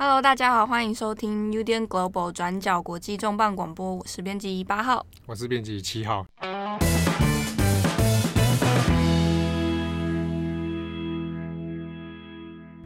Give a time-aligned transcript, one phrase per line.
[0.00, 6.24] Hello，大家好，欢迎收听 UDN Global 转角国际重磅广播，我是编辑八号，我是编辑七号。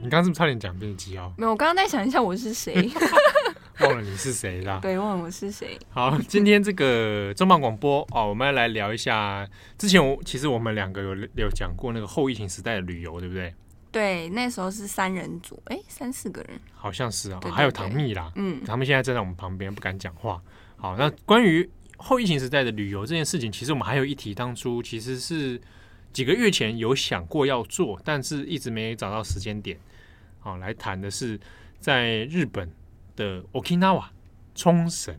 [0.01, 1.31] 你刚刚是不是差点讲编辑七号？
[1.37, 2.91] 没有，我刚刚在想一下我是谁，
[3.81, 4.79] 忘了你是谁啦？
[4.83, 5.79] 对，忘了我是谁。
[5.91, 9.47] 好，今天这个重磅广播哦，我们要来聊一下。
[9.77, 13.55] 之前我其实我们两个有有讲过那个后疫情时代的旅游，对不对？
[13.93, 20.43] 对，那时候是三人组，哎，三四个人，好像是啊，还有唐蜜啦，嗯，他们现在站在我们旁边，不敢讲话。
[20.77, 21.69] 好，那关于
[21.99, 25.61] 后疫情时代的旅游这件事情，其实我们还有一题，当初其实是
[26.13, 29.79] 几个月前有想过要做，但是一直没找到时间点。
[30.41, 31.39] 好，来谈的是
[31.79, 32.73] 在日本
[33.15, 34.07] 的 Okinawa
[34.55, 35.15] 冲绳。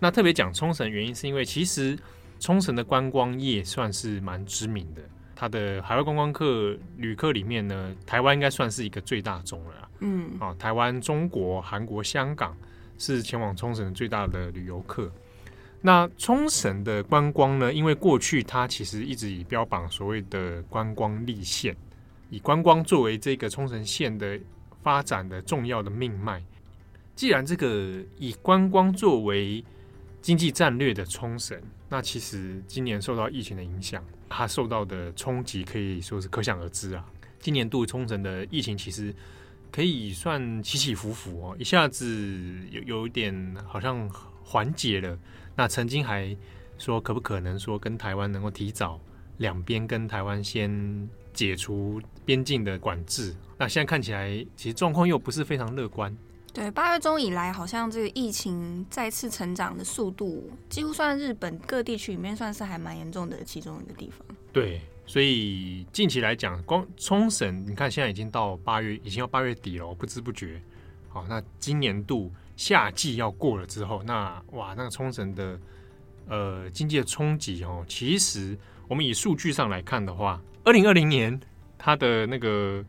[0.00, 1.96] 那特别讲冲绳，原因是因为其实
[2.40, 5.02] 冲绳的观光业算是蛮知名的，
[5.36, 9.88] 它的海外观光客旅客里面呢，台湾应该算是一个最大宗了。
[10.00, 12.56] 嗯，啊，台湾、中国、韩国、香港
[12.96, 15.12] 是前往冲绳最大的旅游客。
[15.82, 21.76] 那冲绳的观光呢，因为过去它其实一直以标榜所谓的观光立县，
[22.30, 24.38] 以观光作为这个冲绳县的
[24.82, 26.42] 发展的重要的命脉。
[27.14, 29.62] 既然这个以观光作为
[30.22, 37.04] 经济战略的冲绳，那其实今年受到疫情的影响，它受到的冲击可以说是可想而知啊。
[37.38, 39.14] 今年度冲绳的疫情其实
[39.72, 42.06] 可以算起起伏伏哦，一下子
[42.70, 44.08] 有有一点好像
[44.44, 45.18] 缓解了。
[45.56, 46.36] 那曾经还
[46.76, 49.00] 说可不可能说跟台湾能够提早
[49.38, 53.34] 两边跟台湾先解除边境的管制？
[53.56, 56.14] 那现在看起来其实状况又不是非常乐观。
[56.52, 64.26] 对，八月中以来，好像这个疫情再次成长的速度，几乎算日本各地区里面算是还蛮严重的其中一个地方。
[64.52, 70.60] 对，所以近期来讲，光冲绳，你看现在已经到八月，已经要八月底了，不知不觉。
[71.08, 75.58] 好，那今年度夏季要过了之后，那哇，那个冲绳的
[76.26, 81.40] 呃经济的冲击哦，其实我们以数据上来看的话，二零二零年
[81.78, 82.84] 它的那个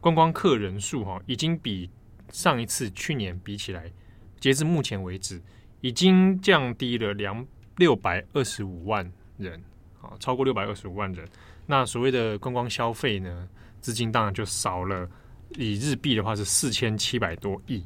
[0.00, 1.90] 观光客人数哈，已经比
[2.32, 3.90] 上一次去年比起来，
[4.38, 5.40] 截至目前为止，
[5.80, 7.46] 已经降低了两
[7.76, 9.62] 六百二十五万人，
[10.00, 11.28] 啊，超过六百二十五万人。
[11.66, 13.48] 那所谓的观光消费呢，
[13.80, 15.08] 资金当然就少了，
[15.56, 17.84] 以日币的话是四千七百多亿。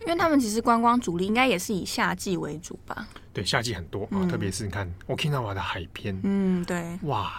[0.00, 3.06] 因为他们其实观光主力应该也是以夏季为主吧？
[3.32, 7.32] 对，夏季很多啊，嗯，特别是你看 Okinawa 的海边，嗯，对，哇，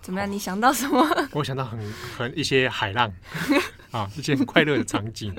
[0.00, 0.30] 怎么样？
[0.30, 1.04] 你想到什么？
[1.34, 1.78] 我想到很
[2.16, 3.12] 很一些海浪。
[3.90, 5.34] 啊，一些快乐的场景。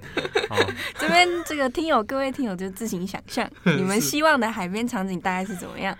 [0.49, 0.57] 啊，
[0.97, 5.95] 这边这个听友，各位听友就自行想象， 你们希望的海边场景大概是怎么样？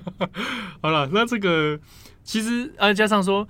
[0.82, 1.78] 好了，那这个
[2.22, 3.46] 其实啊，加上说，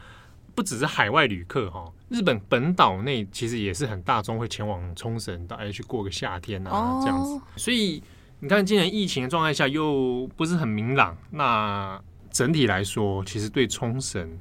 [0.54, 7.40] 不只是海外旅客哈，日本本岛内其实也是很大众会前往冲绳，大家去过个夏天啊，哦、这样子。
[7.56, 8.02] 所以
[8.38, 14.38] 你看，今年疫情的状态下又不是很明朗，那整体来说，其实对冲绳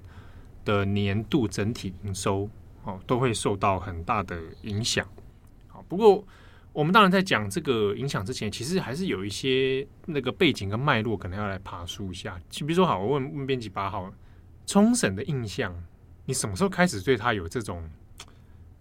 [0.64, 2.48] 的年度整体营收。
[2.86, 5.06] 哦，都会受到很大的影响。
[5.68, 6.24] 好，不过
[6.72, 12.40] 我们当然在讲这个影响之前，其实还是有一些那个背景跟脉络，可能要来爬梳一下。
[12.50, 14.14] 就比如说，好，我问问编辑八号，
[14.68, 15.76] 冲绳的印象，
[16.26, 17.84] 你什么时候开始对他有这种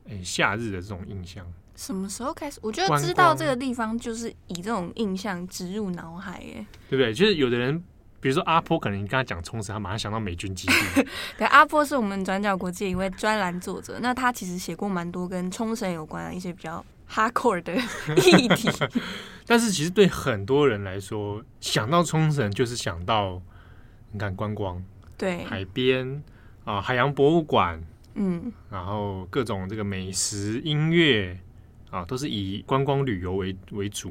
[0.04, 1.46] 诶夏日的这种印象？
[1.74, 2.60] 什么时候开始？
[2.62, 7.14] 我觉得知道这个地方就是以这种印象植入脑海，耶，对不对？
[7.14, 7.82] 就是有的人。
[8.24, 11.06] 比如说阿波，可能你跟他讲冲绳，他马上想到美军基地。
[11.36, 17.74] 对，阿波是我们转角国际一位专栏作者，那他其实写过蛮多跟冲绳有关的一些比较 hardcore 的
[18.16, 18.70] 议题。
[19.46, 23.42] 但是其实对很多人来说，想到冲绳就是想到
[24.12, 24.82] 你看观光，
[25.18, 26.22] 对，海边
[26.64, 27.78] 啊，海洋博物馆，
[28.14, 31.38] 嗯，然后各种这个美食、音乐
[31.90, 34.10] 啊，都是以观光旅游为为主。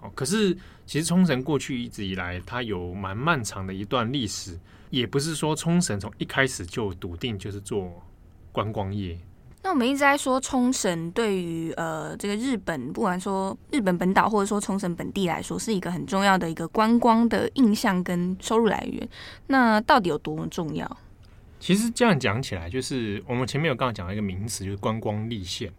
[0.00, 0.56] 哦，可是
[0.88, 4.58] 其实冲绳过去一直以来，它有蛮漫长的一段历史，
[4.88, 8.02] 也不是说冲绳从一开始就笃定就是做
[8.52, 9.18] 观光业。
[9.62, 19.06] 那我们一直在说冲绳对于呃这个日本，不管说日本本岛或者说冲绳本地来说，是一个很重要的一个观光的印象跟收入来源。
[19.48, 20.96] 那到底有多么重要？
[21.60, 25.70] 其实这样讲起来，就是我们前面有刚刚讲到一个名词，就是观光立县。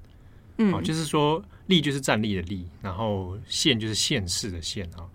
[0.60, 5.08] 嗯，哦，就是说立就是站立的立，然后县就是县市的县啊。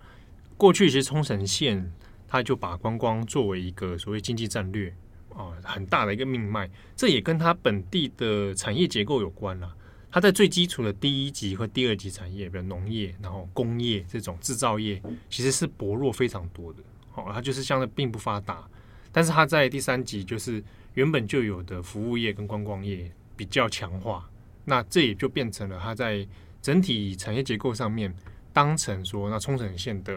[0.57, 1.91] 过去其实冲绳县，
[2.27, 4.93] 它就把观光作为一个所谓经济战略
[5.33, 6.69] 啊，很大的一个命脉。
[6.95, 9.75] 这也跟它本地的产业结构有关了。
[10.11, 16.79] 它在最基础的第一级和第二级产业，比如农业，然后工业这种制造业，其实是薄弱非常多的。
[17.15, 18.65] 哦，它就是相对并不发达。
[19.11, 20.63] 但是它在第三级就是
[20.93, 24.29] 原本就有的服务业跟观光业比较强化，
[24.65, 26.27] 那这也就变成了它在
[26.61, 28.13] 整体产业结构上面
[28.51, 30.13] 当成说，那冲绳县的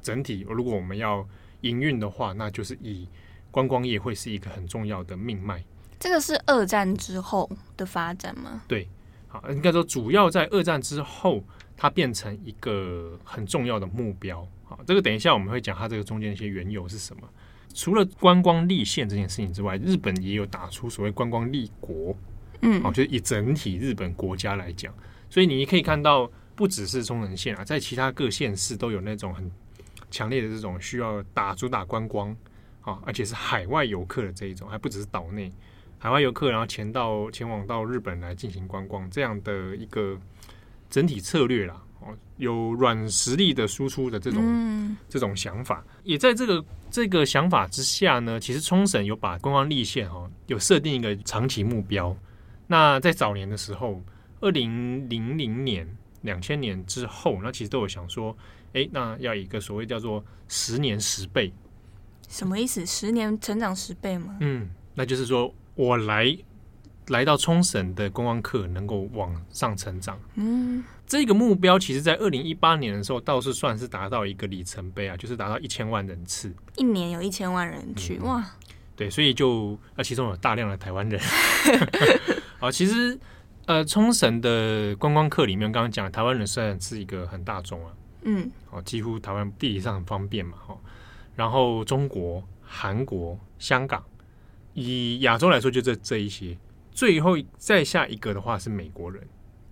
[0.00, 1.26] 整体，如果我们要
[1.62, 3.08] 营运的话，那就是以
[3.50, 5.64] 观光业会是一个很重要的命脉。
[5.98, 8.62] 这个是二战之后的发展吗？
[8.68, 8.88] 对，
[9.28, 11.42] 好，应该说主要在二战之后，
[11.76, 14.46] 它变成一个很重要的目标。
[14.64, 17.22] 好，这个等一下我们会讲它这个中间一些缘由是什么。
[17.72, 22.14] 除了观光立县这件事情之外，日本也有打出所谓观光立国，
[22.62, 24.92] 嗯，哦，就是以整体日本国家来讲，
[25.28, 29.50] 所以你可以看到，不只是冲绳县啊，在其他各县市都有那种很
[30.10, 32.34] 强烈的这种需要打主打观光
[32.82, 35.50] 啊，而且是海外游客的这一种，还不只是岛内
[35.98, 40.18] 海外游客，然后前到前往到日本来进行观光这样的一个
[40.90, 41.80] 整体策略啦。
[42.36, 52.14] 有软实力的输出的这种、嗯、这种想法，也在这个这个想法之下呢，其实冲绳有把观光立县哈，有设定一个长期目标。
[52.66, 54.02] 那在早年的时候，
[54.40, 55.86] 二零零零年、
[56.22, 58.36] 两千年之后，那其实都有想说，
[58.72, 61.52] 哎，那要一个所谓叫做十年十倍，
[62.28, 62.84] 什么意思？
[62.86, 64.36] 十年成长十倍吗？
[64.40, 66.36] 嗯，那就是说我来。
[67.08, 78.50] 来到冲绳的观光客能够往上成长，嗯，这个目标其实，在二零一八年的时候，倒是算是达到一个里程碑啊，就是达到一千万人次，一年有一千万人去，嗯，哇，
[78.96, 81.20] 对，所以就啊，其中有大量的台湾人，
[82.58, 83.18] 好，其实
[83.66, 87.92] 呃，冲绳的观光客里面，刚刚讲台湾人虽然是一个很大众啊，
[88.22, 90.78] 嗯，哦，几乎台湾地理上很方便嘛，哈，
[91.34, 94.02] 然后中国、韩国、香港，
[94.72, 96.56] 以亚洲来说，就这这一些。
[96.92, 99.20] 最后再下一个的话是美国人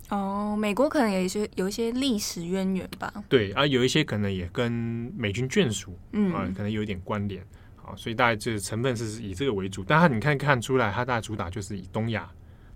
[0.09, 3.13] 哦，美国可能有一些有一些历史渊源吧。
[3.29, 4.73] 对啊，有一些可能也跟
[5.17, 7.41] 美军眷属，嗯啊，可能有一点关联。
[7.77, 9.85] 好，所以大概这成分是以这个为主。
[9.87, 12.29] 但他你看看出来，它大概主打就是以东亚、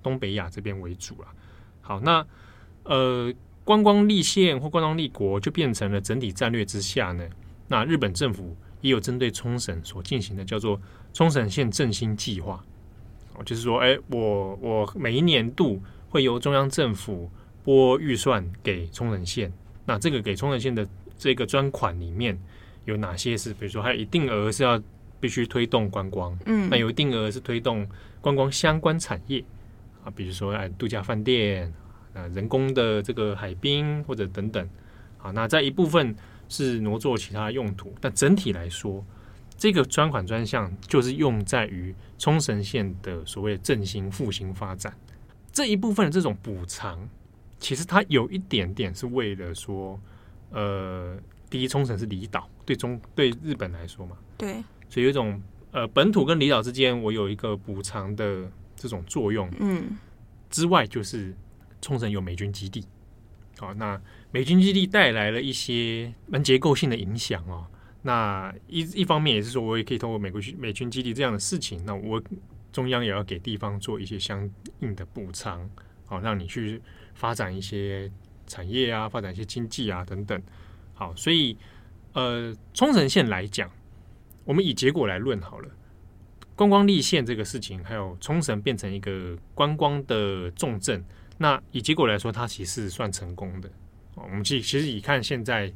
[0.06, 1.26] 东北亚这边为主了。
[1.80, 2.24] 好，那
[2.84, 7.28] 呃，观光立县或观光立国就变成了整体战略之下呢。
[7.66, 10.80] 那日本政府也有针对冲绳所进行的叫做
[11.12, 12.64] 冲绳县振兴计划。
[13.44, 17.28] 就是说，哎，我我每一年度会由中央政府
[17.64, 19.52] 拨预算给冲绳县，
[19.84, 20.88] 那这个给冲绳县的
[21.18, 22.38] 这个专款里面
[22.84, 24.80] 有哪些是，比如说还有一定额是要
[25.18, 27.84] 必须推动观光，嗯，那有一定额是推动
[28.20, 29.44] 观光相关产业
[30.06, 31.74] 啊，比如说哎度假饭店
[32.14, 34.70] 啊，人工的这个海滨或者等等，
[35.18, 36.14] 好，那在一部分
[36.48, 39.04] 是挪作其他用途，但整体来说。
[39.58, 44.94] 这个专款专项就是用在于冲绳县的所谓振兴复兴发展
[45.50, 47.08] 这一部分的这种补偿，
[47.58, 49.98] 其实它有一点点是为了说，
[50.50, 51.16] 呃，
[51.48, 58.42] 第一冲绳是离岛，对中对日本来说嘛，对，所以有一种呃本土跟离岛之间我有一个补偿的
[58.76, 59.98] 这种作用，嗯，
[60.50, 61.34] 之外就是
[61.80, 62.86] 冲绳有美军基地，
[63.58, 64.00] 好，那
[64.30, 67.66] 美军基地带来了一些蛮结构性的影响哦。
[68.02, 72.22] 那一一方面也是说，我也可以通过美国军美军基地这样的事情，那我
[72.70, 74.48] 中央也要给地方做一些相
[74.80, 75.68] 应的补偿，
[76.04, 76.80] 好，让你去
[77.14, 78.08] 发展一些
[78.46, 80.40] 产业啊，发展一些经济啊等等。
[80.94, 81.56] 好，所以
[82.12, 83.68] 呃，冲绳县来讲，
[84.44, 85.68] 我们以结果来论好了，
[86.56, 91.04] 观光立县这个事情，还有冲绳变成一个观光的重镇，
[91.38, 93.70] 那以结果来说，它其实是算成功的。
[94.14, 95.72] 我们其其实以看现在。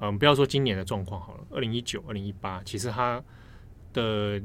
[0.00, 3.22] 嗯，不要说今年的状况好了，二零一九、二零一八，其实它
[3.92, 4.42] 的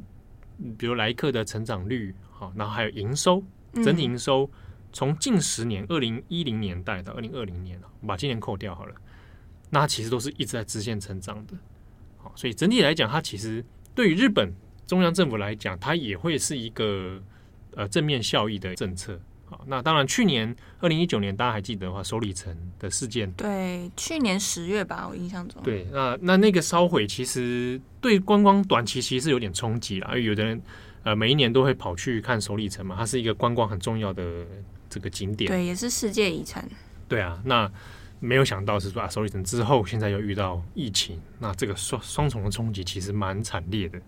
[0.77, 3.43] 比如来客的成长率，好，然后还有营收，
[3.83, 4.49] 整体营收
[4.93, 8.93] 从近十年，二零一零年代到二零二零年，我把今年扣掉好了，
[9.71, 11.55] 那它其实都是一直在直线成长的。
[12.17, 14.53] 好，所以整体来讲，它其实对于日本
[14.89, 17.21] 中央政府来讲，它也会是一个
[17.75, 19.19] 呃正面效益的政策。
[19.45, 23.31] 好，那当然，去年二零一九年，大家还记得的话，首里城的事件。
[23.33, 25.61] 对，去年十月吧，我印象中。
[25.61, 30.07] 对，那那那个烧毁，其实对观光短期其实是有点冲击啦。
[30.09, 30.59] 因为有的人
[31.03, 34.43] 呃，每一年都会跑去看首里城嘛，它是一个观光很重要的
[34.89, 35.51] 这个景点。
[35.51, 36.67] 对，也是世界遗产。
[37.07, 37.71] 对啊，那
[38.19, 44.01] 没有想到是说啊，首里城之后现在又遇到疫情，那这个双双重的冲击其实蛮惨烈的。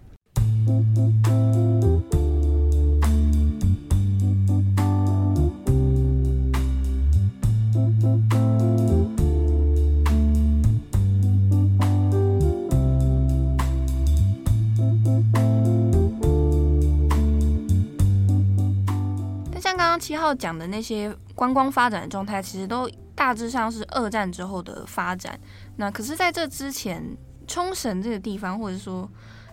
[20.00, 25.40] 七号讲的那些观光发展的状态，其实都大致上是二战之后的发展。
[25.76, 27.16] 那可是，在这之前，
[27.46, 29.08] 冲绳这个地方，或者说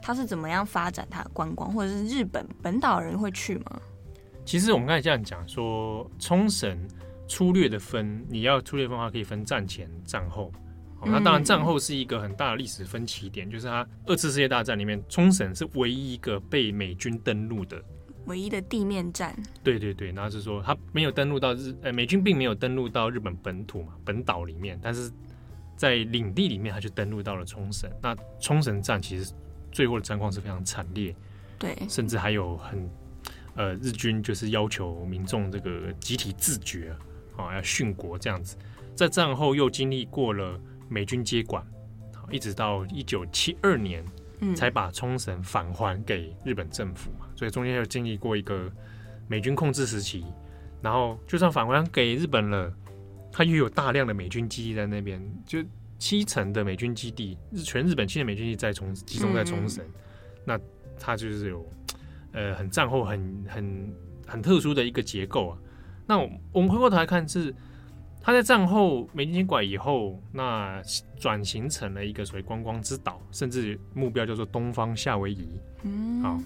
[0.09, 3.79] 它是怎么样发展它的观光，或者是日本本岛人会去吗？
[4.43, 6.79] 其实我们刚才这样讲说，冲绳
[7.29, 10.51] 粗略的分，你要粗略分的话，可以分战前、战后。
[11.05, 17.79] 那当然，战后是一个很大的历史分歧点，就是它二次世界大战里面，冲绳是唯一一个被美军登陆的。
[18.25, 25.13] 唯一的地面战，对对对，然后是说他没有登陆到日，呃，美军并没有登陆到日本本土嘛，本岛里面，但是
[25.77, 27.91] 在领地里面，他就登陆到了冲绳。
[28.03, 29.31] 那冲绳战其实
[29.79, 31.15] 最后的战况是非常惨烈，
[31.57, 32.91] 对，甚至还有很，
[33.55, 36.91] 呃，日军就是要求民众这个集体自觉，
[37.37, 38.57] 啊，要殉国这样子。
[38.97, 41.65] 在战后又经历过了美军接管，
[42.29, 44.05] 一直到一九七二年。
[44.55, 48.71] 才把冲绳返还给日本政府嘛，所以中间又经历过一个
[49.27, 50.25] 美军控制时期，
[50.81, 52.73] 然后就算返还给日本了，
[53.33, 55.59] 它又有大量的美军基地在那边，就
[55.99, 59.85] 七成的美军基地，日全日本七成美军基地在冲集中在冲绳，
[60.45, 60.59] 那
[60.99, 61.69] 它就是有
[62.33, 63.95] 呃很战后很很
[64.27, 65.59] 很特殊的一个结构啊。
[66.07, 66.19] 那
[66.53, 67.55] 我们回过头来看是。
[68.21, 70.83] 它在战后美军接管以后，那
[71.19, 75.49] 转型成了一个所谓观光之岛，甚至目标叫做东方夏威夷。
[75.85, 76.39] 嗯，好，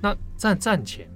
[0.00, 1.08] 那在战前，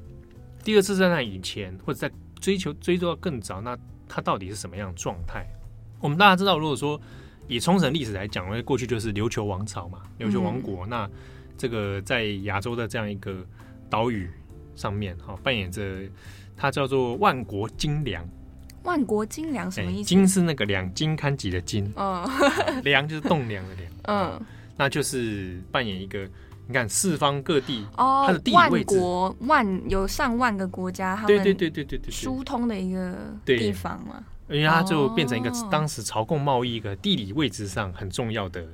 [0.65, 3.77] 第二次战争以前，或者在追求追溯到更早，那
[4.09, 5.45] 它到底是什么样的状态？
[6.01, 6.99] 我们大家知道，如果说
[7.49, 11.11] 以冲绳历史来讲，因为过去就是琉球王朝嘛，琉球王国，嗯、那
[11.57, 13.45] 这个在亚洲的这样一个
[13.89, 14.31] 岛屿
[14.75, 16.01] 上面，哈，扮演着
[16.57, 18.27] 它叫做万国金梁。
[18.83, 20.09] 万国金梁什么意思？
[20.09, 22.25] 金是那个两津勘吉的金，嗯，
[22.85, 24.41] 梁就是栋梁的梁，嗯，
[24.77, 26.29] 那就是扮演一个，
[26.69, 33.13] 你看四方各地哦，它的地理位置，万国万有上万个国家，对对对对对对，疏通的一个
[33.45, 38.67] 地方嘛，因为它就变成一个当时朝贡贸易一个地理位置上很重要的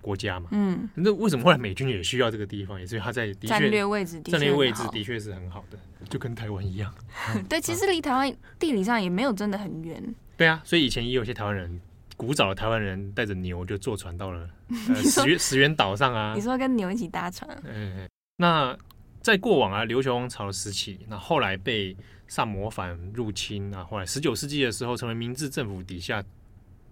[0.00, 2.78] 国家嘛，嗯，那为什么后来美军也需要这个地方？
[2.78, 5.78] 也是它在的确战略位置，战略位置的确是很好的。
[6.08, 6.94] 就跟台湾一样，
[7.48, 10.00] 对，其实离台湾地理上也没有真的很远。
[10.36, 11.80] 对啊，所以以前也有些台湾人，
[12.16, 14.48] 古早的台湾人带着牛就坐船到了
[14.88, 16.34] 呃 石原石原岛上啊。
[16.36, 17.50] 你说跟牛一起搭船？
[17.64, 18.76] 嗯，那
[19.20, 21.96] 在过往啊，琉球王朝的时期，那后来被
[22.28, 26.24] 萨摩藩入侵啊，后来十九世纪的时候，成为明治政府底下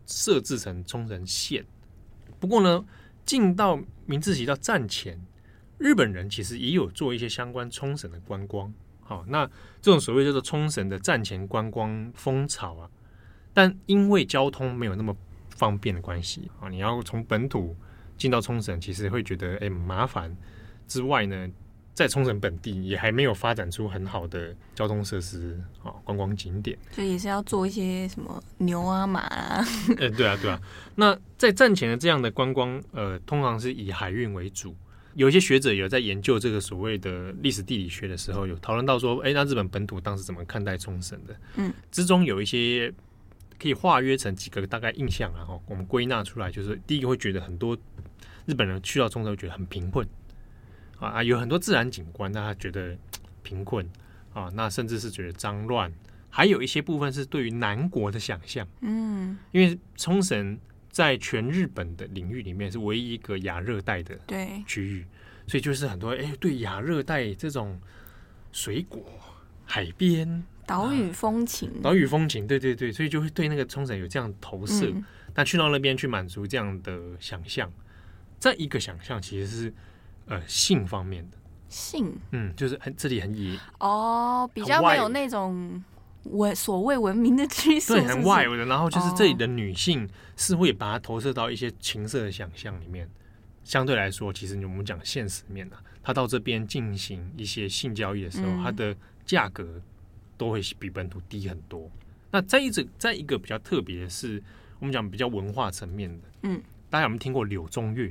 [0.07, 1.65] 设置成冲绳县。
[2.39, 2.85] 不过呢，
[3.25, 5.21] 进到明治期到战前，
[5.79, 8.73] 日本人其实也有做一些相关冲绳的观光。
[9.03, 9.47] 好，那
[9.83, 12.91] 这种所谓叫做冲绳的战前观光风潮啊，
[13.53, 15.15] 但因为交通没有那么
[15.51, 17.77] 方便的关系啊，你要从本土
[18.17, 20.35] 进到冲绳，其实会觉得哎、欸、麻烦。
[20.87, 21.51] 之外呢，
[21.95, 29.65] 在冲绳本地也还没有发展出很好的交通设施啊，观光景点，所以也是要做一些什么牛啊马啊。
[29.99, 30.61] 哎，对啊对啊。
[30.97, 34.75] 那在战前的这样的观光，呃，通常是以海运为主。
[35.15, 41.37] 有一些学者有在研究这个所谓的历史地理学的时候，有讨论到说，哎，那日本本土当时怎么看待冲绳的？
[41.55, 42.93] 嗯，之中有一些
[43.57, 47.79] 可以化约成几个大概印象，然后我们归纳出来，就是第一个会觉得很多
[48.47, 50.05] 日本人去到冲绳会觉得很贫困
[50.99, 52.97] 啊，有很多自然景观，但他觉得
[53.43, 53.89] 贫困
[54.33, 55.93] 啊，那甚至是觉得脏乱，
[56.31, 60.59] 还有一些部分是对于南国的想象，嗯，因为冲绳。
[60.95, 65.05] 在全日本的领域里面，是唯一一个亚热带的对区域，
[65.45, 67.81] 所以就是很多哎、欸，对亚热带这种
[68.53, 69.05] 水果、
[69.65, 74.87] 海边、岛屿风情、岛屿风情，对对对，所以就会对那个冲绳有这样的投射。
[74.87, 77.69] 嗯、但去到那边去满足这样的想象，
[78.39, 79.75] 这一个想象其实是
[80.27, 81.37] 呃性方面的
[81.69, 85.83] 性，嗯，就是很这里很野哦，比较没有那种。
[86.31, 88.65] 文所谓文明的居所，对，很 wild 的。
[88.65, 93.07] 然后就是这里的女性是会把它投射到一些情色的想象里面。
[93.63, 99.79] 相对来说，其实我们讲现实面呢，她到这边进行一些性交易的时候，它的价格
[100.39, 101.91] 都会比本土低很多。
[102.31, 104.43] 那再一个，再一个比较特别的是，
[104.79, 108.11] 我们讲比较文化层面的，嗯，大家有没有听过柳宗悦？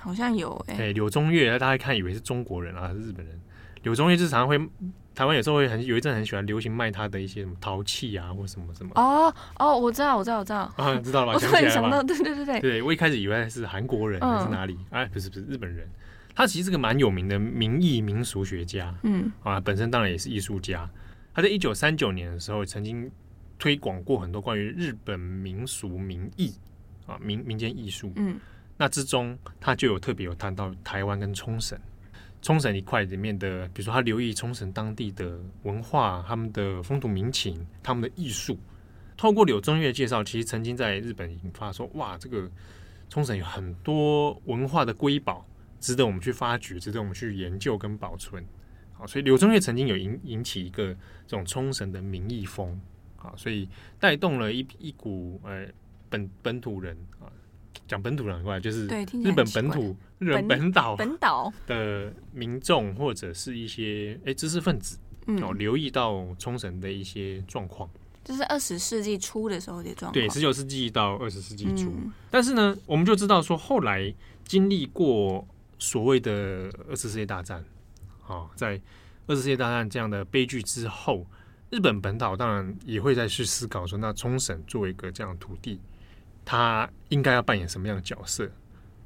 [0.00, 3.40] 好像有哎，对，柳宗悦，大家看以为是中国人啊，是日本人。
[3.82, 4.58] 柳宗悦就常常会，
[5.14, 8.92] 台湾有时候会很有一阵很喜欢流行卖他的一些什么陶器啊，或什么什么。
[8.94, 10.70] 哦哦，我知道，我知道，我知道。
[10.76, 11.32] 啊，知道了吧？
[11.40, 12.60] 我突然想到，对对对对。
[12.60, 14.76] 对，我一开始以为是韩国人还是哪里？
[14.90, 15.88] 哎，不是不是日本人。
[16.34, 18.94] 他其实是个蛮有名的民艺民俗学家。
[19.02, 19.32] 嗯。
[19.42, 20.88] 啊，本身当然也是艺术家。
[21.32, 23.10] 他在一九三九年的时候，曾经
[23.58, 26.52] 推广过很多关于日本民俗民艺
[27.06, 28.12] 啊民民间艺术。
[28.16, 28.38] 嗯。
[28.80, 31.78] 那之中，他就有特别有谈到台湾跟冲绳。
[32.40, 38.58] 冲绳一块里面的，比如说他留意冲绳当地的文化、他们的风土民情、他们的艺术，
[39.18, 42.50] 透过柳宗悦介绍，其实曾经在日本引发说，哇，这个
[43.10, 45.46] 冲绳有很多文化的瑰宝，
[45.78, 48.42] 值得我们去发掘，值得我们去研究跟保存。
[48.94, 50.86] 好，所以柳宗悦曾经有引引起一个
[51.26, 52.80] 这种冲绳的民意风，
[53.18, 53.68] 啊，所以
[53.98, 55.66] 带动了一一股呃
[56.08, 56.96] 本本土人，
[57.90, 61.52] 讲本土人很怪就是日本本土日本本岛本岛。
[61.66, 64.96] 的民众或者是一些哎知识分子，
[65.42, 67.90] 哦，留意到冲绳的一些状况。
[68.22, 71.90] 就是二十世纪初的时候的状况，对，十九世纪到二十世纪初。
[71.90, 75.44] 嗯、但是呢，我们就知道说，后来经历过
[75.80, 77.58] 所谓的二次世界大战，
[78.24, 78.80] 啊、哦，在
[79.26, 81.26] 二次世界大战这样的悲剧之后，
[81.70, 85.80] 日本本岛当然也会再去思考说，那冲绳作为一个这样的土地，
[86.50, 88.50] 他应该要扮演什么样的角色？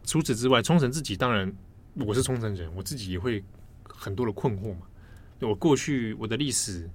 [0.02, 1.54] 除此之外，冲绳自己当然，
[1.94, 3.44] 我是冲绳人，我自己也会
[3.86, 4.86] 很多的困惑嘛。
[5.40, 6.88] 我过去我的历史。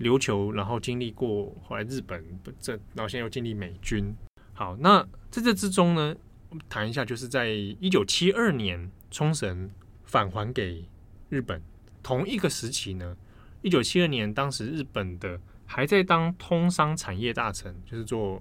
[0.00, 2.22] 琉球，然后经历过后来日本
[2.60, 4.14] 这，然后现在又经历美军。
[4.52, 6.14] 好，那在这之中呢，
[6.50, 9.70] 我们谈一下，就是在一九七二年，冲绳
[10.04, 10.86] 返还给
[11.30, 11.60] 日本。
[12.00, 13.16] 同一个时期呢，
[13.62, 18.40] 一九七二年，当时日本的还在当通商产业大臣，就是做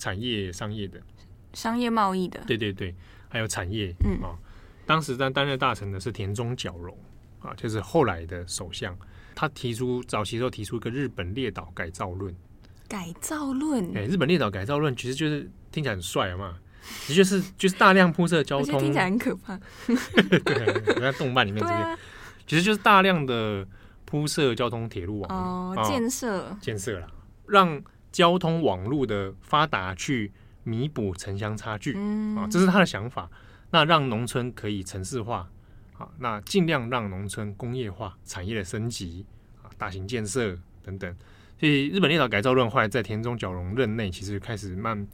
[0.00, 1.00] 产业商业的，
[1.52, 2.40] 商业贸易的。
[2.48, 2.92] 对对对，
[3.28, 3.94] 还有产业。
[4.04, 4.34] 嗯啊，
[4.84, 6.98] 当时在担任大臣的是田中角荣
[7.38, 8.96] 啊，就是后来的首相。
[9.32, 12.34] 他提出早期时候提出一个日本列岛改造论，
[12.88, 16.58] 改造论，哎、欸，日本列岛改造论其实就是听起来很帅嘛，
[17.06, 19.58] 其实就是就是大量铺设交通，听起来很可怕。
[19.86, 21.98] 对，在动漫里面这边，啊、
[22.46, 23.66] 其实就是大量的
[24.04, 27.08] 铺设交通铁路网哦，哦建设建设了，
[27.46, 27.80] 让
[28.12, 30.32] 交通网络的发达去
[30.64, 33.30] 弥补城乡差距，嗯，啊、哦，这是他的想法，
[33.70, 35.48] 那让农村可以城市化。
[35.98, 39.26] 啊，那尽量让农村工业化、产业的升级
[39.62, 41.14] 啊，大型建设等等。
[41.58, 45.06] 所以日本列岛改造论后来在田中角荣任内，其实开始慢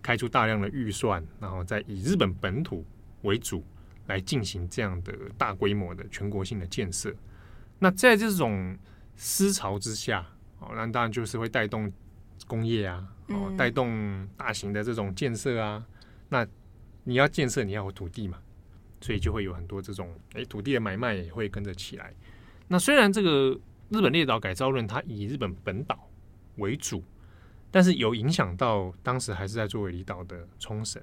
[0.00, 2.82] 开出大量的预算，然后再以日本本土
[3.20, 3.62] 为主
[4.06, 7.14] 来进行这样的大规模的全国性的建设。
[7.78, 8.74] 那在这种
[9.16, 10.26] 思潮之下，
[10.58, 11.92] 哦，那当然就是会带动
[12.46, 15.84] 工业啊，哦，带动大型的这种建设啊。
[16.28, 16.46] 那
[17.04, 18.38] 你要建设，你要有土地嘛。
[19.02, 22.12] 所以就会有很多这种诶土地的买卖也会跟着起来。
[22.68, 26.06] 那虽然这个日本列岛改造论它以日本本岛
[26.56, 27.02] 为主，
[27.70, 31.02] 但是有影响到当时还是在作为离岛的冲绳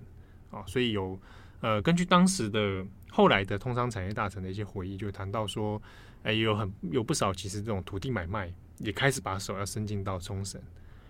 [0.52, 0.63] 啊。
[0.67, 1.19] 所以有
[1.60, 5.82] 呃根据当时的后来的通商产业大臣的一些回忆，就谈到说，
[6.21, 10.62] 诶有很有不少其实这种土地买卖也开始把手要伸进到冲绳，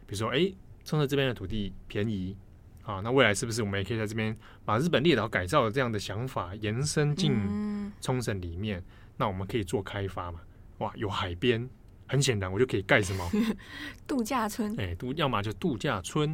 [0.07, 2.35] 比如说诶冲绳这边的土地便宜。
[2.83, 8.79] 啊，那未来是不是我们也可以在这边把日本列岛改造的这样的想法延伸进冲绳里面？
[8.79, 8.83] 嗯、
[9.17, 10.39] 那我们可以做开发嘛？
[10.77, 11.69] 哇，有海边，
[12.07, 13.29] 很显然我就可以盖什么
[14.07, 14.73] 度假村？
[14.79, 16.33] 哎，度要么就度假村、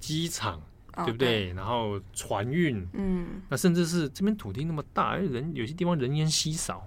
[0.00, 0.60] 机场，
[0.96, 1.28] 哦、对不对？
[1.28, 6.84] 对，然后船运，嗯，那甚至是这边土地那么大，人有些地方人烟稀少，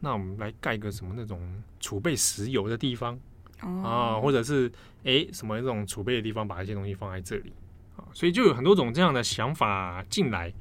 [0.00, 1.40] 那我们来盖个什么那种
[1.80, 3.18] 储备石油的地方、哦、
[3.62, 4.70] 啊，或者是
[5.04, 7.52] 哎什么那种储备的地方，把一些东西放在这里
[7.96, 8.04] 啊。
[8.12, 10.52] 所以就有很多种这样的想法进来，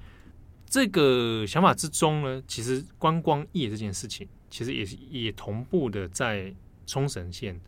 [0.65, 6.53] 这个想法之中呢，其实观光业这件事情，其实也是也同步的在
[6.85, 7.59] 冲绳县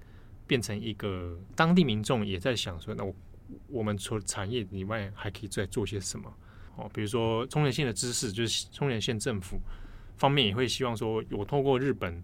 [0.46, 3.15] 变成一个当地民众也在想说，那我
[3.67, 6.34] 我们除了产业以外，还可以再做些什么？
[6.76, 9.60] 哦，比如说冲绳县的知识，就是冲绳县政府
[10.17, 12.24] 方面也会希望说，我透过日本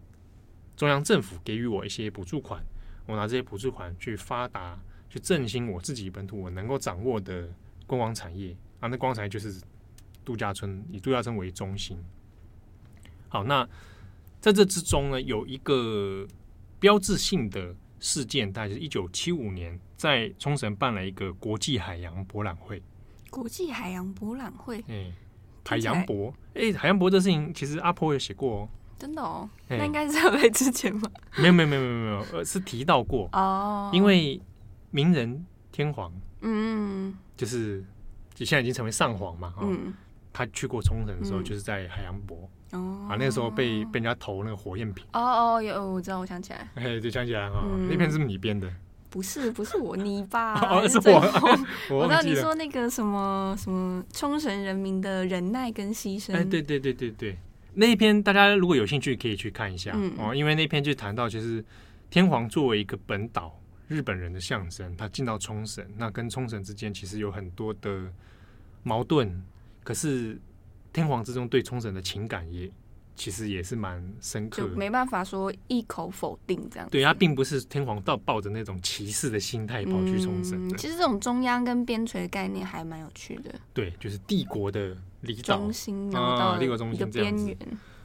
[0.75, 2.59] 中央政府给予我一些补助款，
[3.09, 4.79] 我拿这些补助款去发达。
[5.11, 7.49] 去振兴我自己本土我能够掌握的
[7.87, 9.59] 观光产业啊，那观光产业就是
[10.23, 11.97] 度假村，以度假村为中心。
[13.27, 13.67] 好，那
[14.39, 16.27] 在这之中呢，有一个
[16.79, 22.79] 标志性的事件，大概是一九七五年在冲绳办了一个国际海洋博览会。
[23.31, 25.11] 国际海洋博览会，哎，
[25.65, 28.69] 海洋博，哎，海洋博这事情其实阿婆也写过哦，
[28.99, 31.09] 真的哦，那应该是在来之前吧？
[31.37, 33.27] 没有没有没有没有没有，呃，是提到过。
[33.33, 34.39] 哦，因为。
[34.91, 37.85] 名人天皇，嗯，就是
[38.33, 39.93] 就现在已经成为上皇嘛，嗯，
[40.33, 45.21] 他去过冲绳的时候，就是在海洋博，哦，啊，那个时候被被人家投那个火焰瓶，哦
[45.57, 48.67] 哦，有我知道，我想起来，哎，就想起来哈，那篇是不是你编的？
[49.11, 50.59] 不是，不是我你吧？
[50.67, 51.19] 哦，是我，
[51.95, 57.37] 我知道你说那个什么什么冲绳人民的忍耐跟牺牲，哎，对对对对对，
[57.73, 61.63] 那一篇大家如果有兴趣可以去看一下哦，因为那篇就谈到就是
[62.09, 63.55] 天皇作为一个本岛。
[63.89, 68.13] 日本人的象征，他进到冲绳，那跟冲绳之间其实有很多的
[68.83, 69.43] 矛盾。
[69.83, 70.39] 可是
[70.93, 72.69] 天皇之中对冲绳的情感也
[73.15, 76.87] 其实也是蛮深刻的，就没办法说一口否定这样。
[76.91, 80.67] 对，他并不是天皇到抱着那种歧视的心态跑去冲绳。
[80.67, 80.77] 嗯。
[80.77, 83.51] 其实这种中央跟边陲的概念还蛮有趣的。
[83.73, 87.55] 对，就是帝国的离岛中心，然后到帝国中心这样子。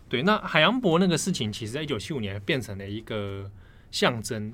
[0.08, 3.50] 对，那海洋博那个事情，其实在一九七五年变成了一个
[3.90, 4.52] 象征。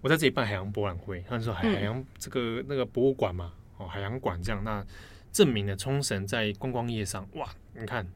[0.00, 4.84] 我在这里办海洋博览会，他说海海洋这个、嗯、那个博物馆嘛，哦，海洋馆这样，那
[5.32, 8.06] 证明了冲绳在观光业上，哇，你看。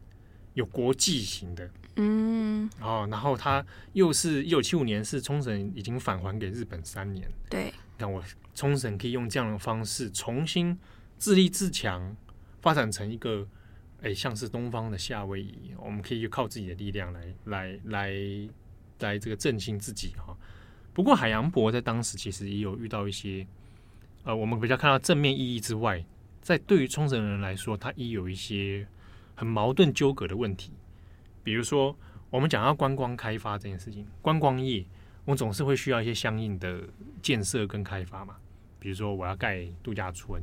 [0.54, 8.22] 有国际型的，嗯，哦，然后他又是一九七五年，是冲绳已经返还给日本三年，对，那我
[8.54, 10.78] 冲绳可以用这样的方式重新
[11.16, 12.14] 自立自强，
[12.60, 13.48] 发展成一个，
[14.02, 18.12] 哎，像是东方的夏威夷，我们可以靠自己的力量来来来
[19.00, 20.36] 来这个振兴自己哈。
[20.92, 23.46] 不过海洋博在当时其实也有遇到一些，
[24.24, 26.04] 呃，我们比较看到正面意义之外，
[26.40, 28.86] 在对于冲绳人来说，他也有一些。
[29.34, 30.70] 很矛盾纠葛的问题，
[31.42, 31.96] 比如说
[32.30, 34.84] 我们讲到观光开发这件事情，观光业
[35.24, 36.84] 我总是会需要一些相应的
[37.22, 38.36] 建设跟开发嘛。
[38.78, 40.40] 比如说我要盖度假村，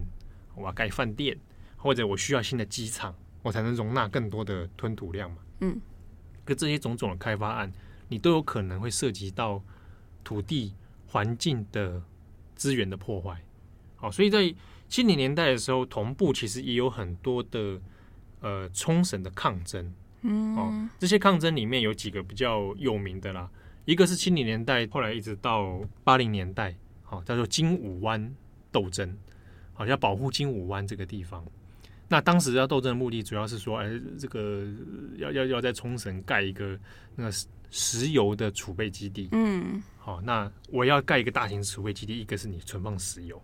[0.56, 1.38] 我要盖饭店，
[1.78, 5.38] 或者我需要新的机场，我才能容纳更多的吞吐量嘛。
[5.62, 5.80] 嗯，
[6.45, 7.71] 可这些种种的开发案，
[8.08, 9.62] 你都有可能会涉及到
[10.23, 10.73] 土地
[11.08, 12.02] 环境的
[12.56, 13.41] 资源的破坏。
[13.95, 14.54] 好，所以在
[14.88, 17.80] 七零年代的时候，同步其实也有很多的。
[18.41, 23.52] 呃，冲绳的抗争，嗯，哦，这些抗争里面有几个比较有名的啦，
[23.84, 26.73] 一个是七零年代，后来一直到八零年代，
[27.04, 28.34] 好，叫做金武湾
[28.71, 29.17] 斗争，
[29.73, 31.45] 好，要保护金武湾这个地方。
[32.10, 34.65] 那当时要斗争的目的，主要是说，哎，这个
[35.17, 36.78] 要要要在冲绳盖一个
[37.15, 37.32] 那个
[37.69, 43.41] 石油的储备基地，嗯，好，那我要盖一个大型储备基地，一个是你存放石油，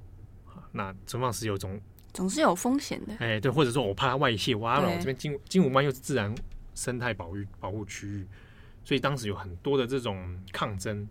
[0.71, 1.79] 那存放石油总。
[2.11, 6.33] 总是有风险的，哎，对，或者说我怕它外泄，哇，我这边金金武湾又是自然
[6.73, 8.25] 生态保育保护区域，
[8.85, 11.05] 所以当时有很多的这种抗争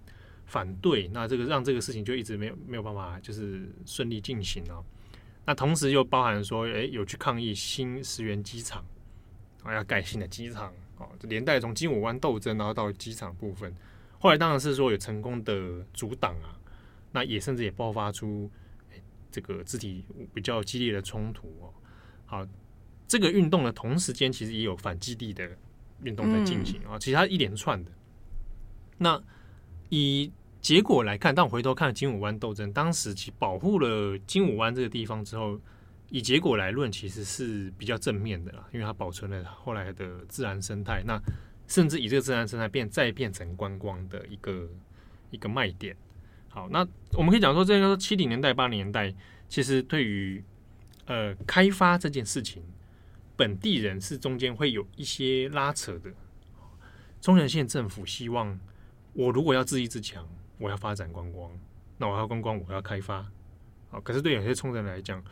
[0.47, 4.83] 反对，那这个让这个事情就一直没有没有办法就是顺利进行哦。
[5.45, 8.85] 那同时又包含说，哎，有去抗议新石原机场，
[9.63, 13.75] 啊，要盖新的机场，哦，连带从金武湾斗争，然后到机场部分，
[14.19, 16.59] 后来当然是说有成功的阻挡啊，
[17.13, 18.51] 那也甚至也爆发出。
[19.31, 21.75] 这个肢体比较激烈的冲突哦，
[22.25, 22.47] 好，
[23.09, 25.51] 这个运动的同时间其实也有反基地的
[26.05, 27.91] 运动在进行啊，其实它一连串的。
[28.97, 29.21] 那
[29.89, 30.31] 以
[30.65, 35.61] 结果来看，当我回头看金武湾斗争，当时其保护了金武湾这个地方之后，
[36.09, 41.21] 以结果来论，其实是比较正面的啦，因为它保存了后来的自然生态，那
[41.69, 44.67] 甚至以这个自然生态变再变成观光的一个
[45.31, 45.95] 一个卖点。
[46.49, 46.79] 好，那
[47.13, 49.15] 我们可以讲说，这个七零年代、八零年代，
[49.51, 50.43] 其实对于
[51.05, 52.63] 呃开发这件事情，
[53.37, 56.11] 本地人是中间会有一些拉扯的。
[57.21, 58.59] 中原县政府希望，
[59.13, 60.27] 我如果要自立自强，
[60.59, 61.51] 我要发展观光，
[61.99, 63.25] 那我要观光，我要开发。
[63.91, 65.23] 好，可是对有些冲人来讲，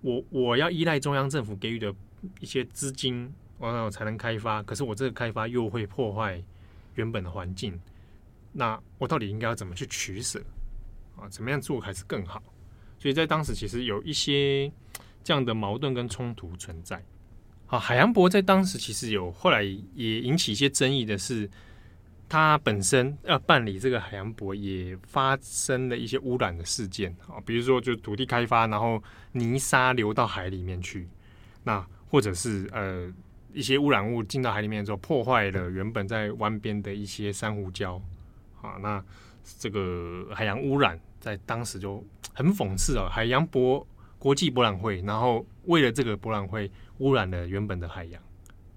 [0.00, 1.94] 我我要依赖中央政府给予的
[2.40, 4.62] 一些资金，我才能开发。
[4.62, 6.42] 可是我这个开发又会破坏
[6.94, 7.78] 原本的环境，
[8.52, 10.42] 那我到底应该要怎么去取舍？
[11.16, 12.42] 啊，怎么样做还是更好？
[12.98, 14.72] 所以在当时其实有一些
[15.22, 17.02] 这样的矛盾跟冲突存在。
[17.66, 21.48] 好，海洋博在当时其实有后来也引起一些争议的是，
[22.28, 31.08] 它本身要办理这个海洋博也发生了一些污染的事件啊，比如说就土地开发，然后泥沙流到海里面去，
[31.64, 33.12] 那或者是呃
[33.52, 38.00] 一些污染物进到海里面之后，破坏了原本在湾边的一些珊瑚礁
[38.60, 39.02] 啊，那
[39.58, 41.00] 这个海洋污染。
[41.20, 43.84] 在当时就很讽刺啊，海洋博
[44.20, 48.22] 国际博览会，然后为了这个博览会污染了原本的海洋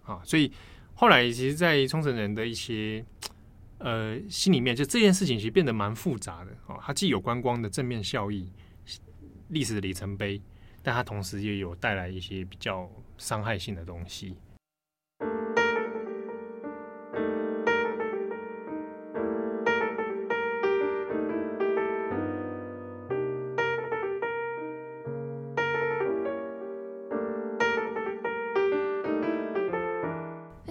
[0.03, 0.51] 啊，所以
[0.95, 3.05] 后来其实，在冲绳人的一些
[3.83, 6.79] 呃心里面，就这件事情其实变得蛮复杂的哦。
[6.81, 8.51] 它既有观光的正面效益、
[9.49, 10.41] 历史的里程碑，
[10.81, 14.35] 但它同时也有带来一些比较伤害性的东西。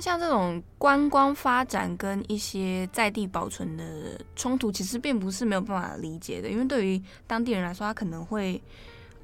[0.00, 6.48] 像这种观光发展跟一些在地保存的冲突，其实并不是没有办法理解的。
[6.48, 8.60] 因为对于当地人来说，他可能会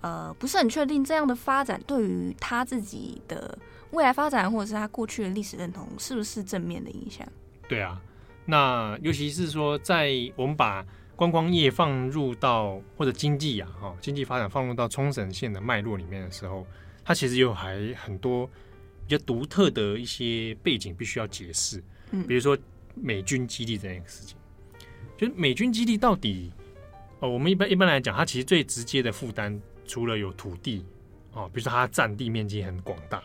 [0.01, 3.57] 呃不是很确定这样的发展对于他自己的
[3.91, 7.27] 未来发展，或者是他过去的历史认同，是不是正面的影响？
[7.69, 8.01] 对啊，
[8.45, 10.85] 那尤其是说，在我们把
[11.15, 16.67] 观光业放入到或者经济啊，哈经济发展放入到冲绳县的脉络里面的时候，
[17.05, 18.49] 它其实有还很多。
[19.07, 21.83] 比较独特的一些背景必须要解释。
[22.11, 22.57] 嗯，比如说
[22.95, 24.37] 美军基地这样一个事情，
[25.17, 26.53] 就是美军基地到底
[27.21, 30.85] 哦，我们一般一般来讲，它其实最直接的负担，除了有土地
[31.33, 33.23] 哦，比如说它占地面积很广大，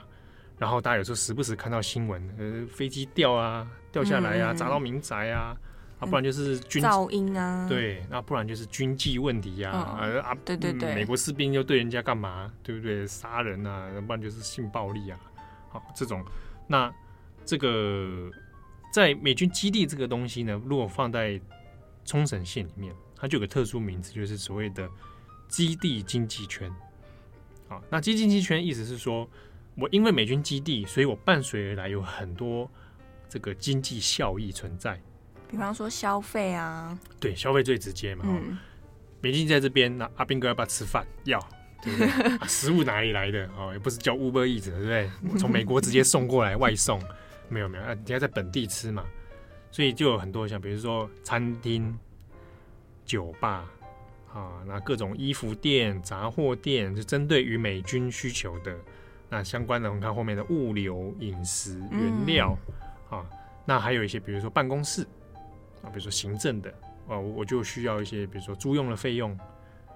[0.58, 5.58] 然后大家有时候时不时看到新闻，呃，飞机掉啊，掉下来啊，砸到民宅啊。
[6.00, 13.06] 啊，不然就是军噪音啊，对，那不然就是军纪问题呀，啊，嗯、啊，对对对、嗯，美国士兵又对人家干嘛，对不对？
[13.06, 15.20] 杀人啊，不然就是性暴力啊，
[15.72, 16.24] 好，这种，
[16.68, 16.94] 那
[17.46, 18.30] 这个
[18.94, 21.40] 在美军基地这个东西呢，如果放在
[22.06, 24.90] 冲绳县里面，它就有个特殊名字，就是所谓的
[25.48, 26.72] 基地经济圈。
[27.68, 29.28] 好，那基地经济圈意思是说，
[29.76, 32.70] 我因为美军基地，所以我伴随而来有很多
[33.30, 35.02] 这个经济效益存在。
[35.50, 38.24] 比方说消费啊，对，消费最直接嘛。
[38.28, 38.58] 嗯，
[39.22, 41.06] 美军在这边，那阿兵哥要不要吃饭？
[41.26, 41.40] 要，
[41.82, 42.08] 对不对？
[42.38, 43.50] 啊、食物哪里来的？
[43.58, 45.10] 哦，也不是叫 Uber Eats，对不对？
[45.38, 47.02] 从美国直接送过来外送，
[47.50, 49.04] 没有没有，人家在本地吃嘛。
[49.72, 51.98] 所以就有很多像，比如说餐厅、
[53.06, 53.66] 酒吧
[54.34, 58.76] 啊，那各种衣服店、杂货店，就针对于美军需求的
[59.30, 62.58] 那相关的，我们看后面的物流、饮食、原料、
[63.12, 63.26] 嗯、啊，
[63.66, 65.08] 那还有一些，比如说办公室。
[65.84, 66.70] 啊，比如说行政的
[67.08, 69.36] 啊，我我就需要一些，比如说租用的费用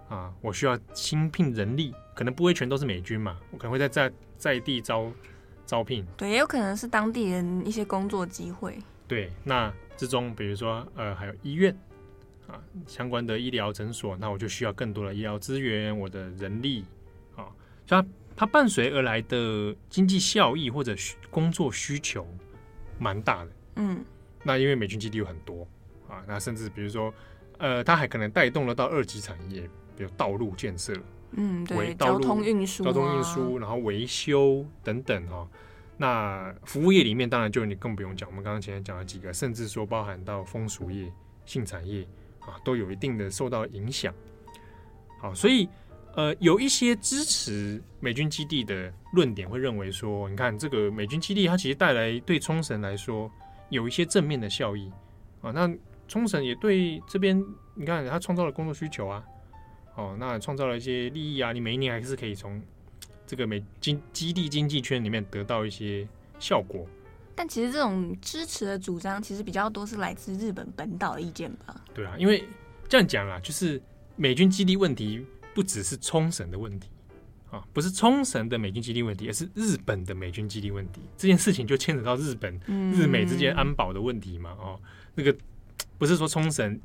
[0.10, 5.12] 啊，我需要新聘人力，可能不会全都是美军嘛，我可能会在在在地招
[5.66, 8.78] 招聘，对，也有可能是当地人一些工作机会。
[9.08, 11.76] 对，那之中比如说呃，还有医院
[12.48, 16.86] 啊，相关的医疗诊所，那我就需要更多的医疗资源，我的人力
[17.36, 17.48] 啊，
[17.88, 20.96] 它它伴随而来的经济效益或者
[21.30, 22.28] 工作需求
[23.00, 24.04] 蛮大的，嗯，
[24.44, 25.68] 那因为美军基地有很多。
[26.08, 27.12] 啊，那甚至比如说，
[27.58, 30.94] 呃，它还可能带动了到二级产业，比如道路建设，
[31.32, 35.48] 嗯，对，交通运输、交通运输，然后维修等等哈、哦。
[35.98, 41.12] 那服务业里面，当然就你更不用讲，我们刚刚前面讲了几个，甚至说包含到风俗业、
[41.46, 42.06] 性产业
[42.40, 44.14] 啊，都有一定的受到影响。
[45.20, 45.70] 好，所以
[46.16, 53.32] 呃，有一些支持美军基地的论点会认为说，你看这个美军基地，它其实带来对冲绳来说
[53.70, 54.92] 有一些正面的效益
[55.42, 55.74] 啊，那。
[56.08, 59.26] 冲绳也对这边，你看它创造了工作需求啊，
[59.96, 62.62] 哦，那创造了一些利益啊，你每一年还是可以从
[63.26, 66.08] 这个美经基地经济圈里面得到一些
[66.40, 66.86] 效果。
[67.36, 71.84] 但其实这种支持的主张，其实比较多是来自日本本岛的意见吧？
[71.94, 72.44] 对啊，因为
[72.88, 73.82] 这样讲啊，就是
[74.16, 76.90] 美军基地问题不只是冲绳的问题
[77.50, 81.02] 啊，不是冲绳的美军基地问题，而是日本的美军基地问题。
[81.18, 84.80] 这件事情就牵扯到日本、嗯、日美之间安保的问题嘛，哦，
[85.16, 85.36] 那个。
[85.98, 86.78] 不是说冲绳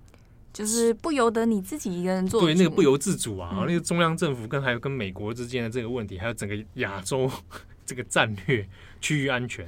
[0.53, 7.31] 就是不由得你自己一个人做，对那个不由自主啊，嗯、那个中央政府跟还有跟美国之间的这个问题，还有整个亚洲
[7.87, 8.69] 这个战略
[9.01, 9.67] 区域安全，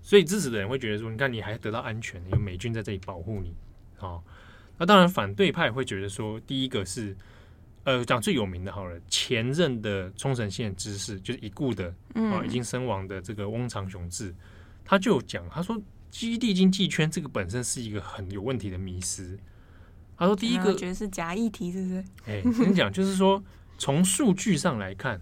[0.00, 3.54] 所以支持的人会觉得说，你看你还得到安全，有美军在这里保护你，
[4.00, 4.22] 哦，
[4.78, 7.16] 那当然反对派会觉得说，第一个是
[7.84, 14.34] 呃讲最有名的好了，前任的冲绳县知事就是已故的啊、哦、已经身亡的这个翁长雄志，
[14.84, 15.80] 他就讲他说。
[16.12, 19.34] 基地经济圈这个本身是一个很有问题的迷思。
[20.22, 23.42] 他说：“第一个我觉得是假议题，是不是？”哎、欸，跟你讲，就是说
[23.78, 25.20] 从数据上来看，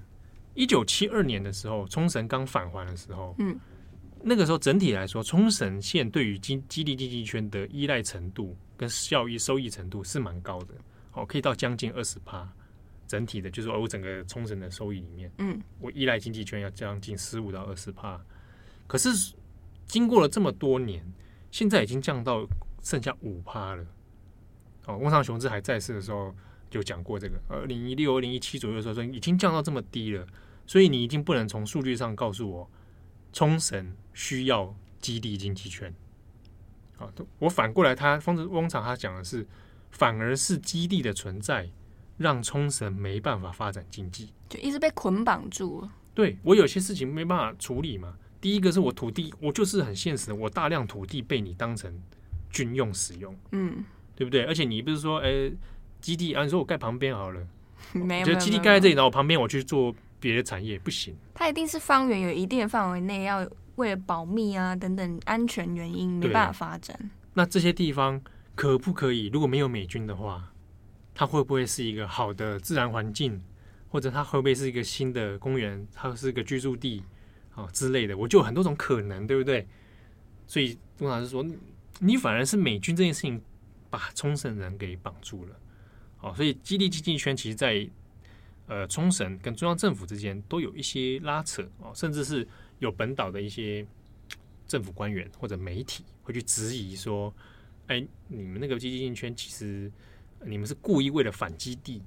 [0.54, 3.58] 一九七二年的时候，冲绳刚返还的时候，嗯，
[4.22, 10.74] 那个时候整体来说，冲绳县对于经基地经济圈的依赖程度跟效益收益程度是蛮高的，
[11.14, 12.48] 哦，可以到将近二十趴。
[13.06, 18.20] 整体的，就是说我整个冲绳的收益里面，嗯，我依赖经济圈要将近十五到二十趴，
[18.86, 19.34] 可是。
[19.86, 21.04] 经过了这么多年，
[21.50, 22.46] 现在已经降到
[22.80, 23.84] 剩下五趴了。
[24.86, 26.34] 哦，翁长雄志还在世的时候
[26.68, 30.26] 就讲过这个，二零一六、二零一七左右的时候说已经降到这么低了，
[30.66, 32.70] 所以你已经不能从数据上告诉我
[33.32, 35.94] 冲绳需要基地经济圈。
[36.96, 39.46] 好，我反过来，他方子翁长他讲的是，
[39.90, 41.70] 反而是基地的存在
[42.18, 45.90] 让冲绳没办法发展经济，就一直被捆绑住了。
[46.14, 48.18] 对，我有些事情没办法处理嘛。
[48.40, 52.02] 第一个是我土地，我就是很现实的，我大量土地被你当成
[52.50, 54.44] 军用使用，嗯，对不对？
[54.44, 55.52] 而且你不是说，哎、欸，
[56.00, 57.46] 基地啊，你说我盖旁边好了，
[57.92, 61.14] 没有，就基地盖在这里，然后我旁边我去做别的产业，不行。
[61.34, 67.10] 它一定是方圆有一定的范围内，要为了保密啊等等安全原因，没办法发展。
[67.34, 68.20] 那这些地方
[68.54, 69.28] 可不可以？
[69.28, 70.52] 如果没有美军的话，
[71.14, 73.40] 它会不会是一个好的自然环境？
[73.88, 75.84] 或者它会不会是一个新的公园？
[75.92, 77.02] 它是一个居住地？
[77.52, 79.66] 啊之类的，我就有很多种可能，对不对？
[80.46, 81.44] 所以通常是说，
[81.98, 83.42] 你反而是美军这件事情
[83.90, 85.56] 把冲绳人给绑住了。
[86.16, 87.88] 好，所以基地经济圈其实在
[88.66, 92.46] 呃冲绳跟中央政府之间都有一些拉扯哦，甚至是
[92.78, 93.86] 有本岛的一些
[94.66, 97.34] 政府官员或者媒体会去质疑说
[97.88, 99.90] ：“哎，你们那个基地圈其实
[100.44, 102.02] 你们是故意为了反基地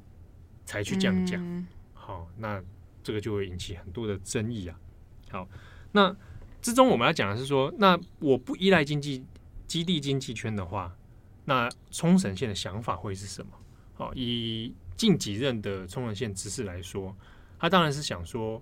[0.65, 1.41] 才去这样讲。
[1.43, 2.63] 嗯”好，那
[3.03, 4.79] 这个就会引起很多的争议啊。
[5.29, 5.49] 好，
[5.91, 6.15] 那
[6.61, 9.25] 之中我们要讲的是说，那我不依赖经济
[9.67, 10.95] 基地经济圈的话，
[11.45, 13.51] 那冲绳县的想法会是什么？
[13.95, 17.15] 好，以近几任的冲绳县知事来说，
[17.59, 18.61] 他当然是想说，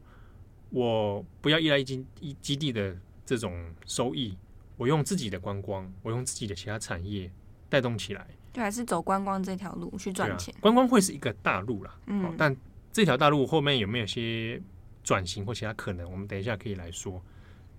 [0.70, 4.38] 我不要依赖基一基地的这种收益，
[4.78, 7.32] 我用自己的观光，我用自己的其他产业
[7.70, 10.54] 带动起来，对还是走观光这条路去赚钱。
[10.60, 12.56] 观光会是一个大路啦，嗯，但
[12.92, 14.62] 这条大路后面有没有些
[15.04, 16.10] 转型或其他可能？
[16.12, 17.22] 我们等一下可以来说。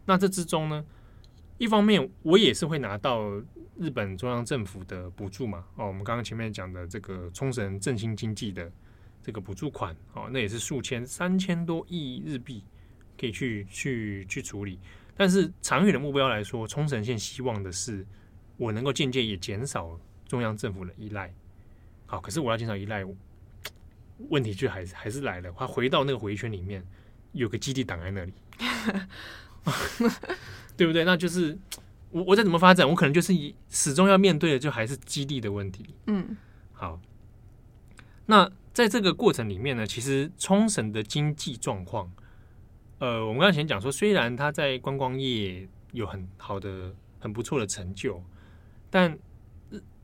[0.06, 0.84] 那这之中呢，
[1.58, 3.30] 一方面我也是会拿到
[3.78, 5.64] 日本中央政府的补助嘛。
[5.76, 8.70] 哦，我们刚刚前面讲的这个冲绳振兴经济的
[9.22, 12.64] 这个补助款，哦，那也是数千三千多亿日币
[13.18, 14.78] 可以去去去处理。
[15.16, 18.06] 但是长远的目标来说，冲绳县希望的是
[18.56, 21.32] 我能够间接也减少中央政府的依赖。
[22.06, 23.04] 好，可是我要减少依赖，
[24.28, 25.52] 问题就还是还是来了。
[25.58, 26.84] 他回到那个回圈里面，
[27.32, 28.32] 有个基地挡在那里。
[30.76, 31.04] 对不对？
[31.04, 31.56] 那就是
[32.12, 35.94] 我我再怎么发展，我可能就是以始终要面对的就还是基地的问题。
[36.06, 36.36] 嗯，
[36.72, 37.00] 好。
[38.26, 42.12] 那在这个过程里面呢，其实冲绳的经济状况，
[42.98, 48.22] 呃，我们刚才前讲说，虽然它在观光业有很好的、很不错的成就，
[48.88, 49.18] 但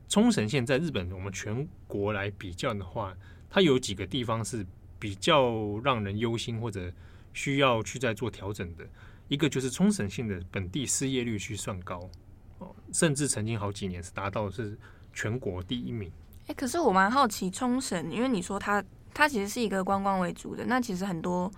[0.09, 3.15] 冲绳现在日本我们全国来比较的话，
[3.49, 4.65] 它有几个地方是
[4.99, 6.91] 比较让人忧心或者。
[7.31, 8.83] 需要去再做调整的
[9.29, 12.09] 一个就是冲绳县的本地失业率去算高
[12.57, 14.77] 哦，甚至曾经好几年是达到是
[15.13, 16.11] 全国第一名。
[16.41, 21.51] 哎、欸，可是我蛮好奇冲绳，因为你说它它其实是一个观光为主的，那其实很多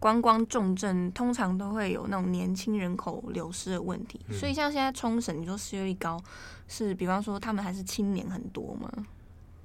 [0.00, 6.20] 观光重镇通常都会有那种年轻人口流失的问题，嗯、所以像现在冲绳，你说失业率高，
[6.66, 8.90] 是比方说他们还是青年很多吗？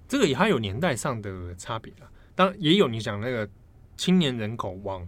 [0.07, 3.49] 这个也还有年代上的差别了，当然也有你讲那个
[3.97, 5.07] 青年人口往。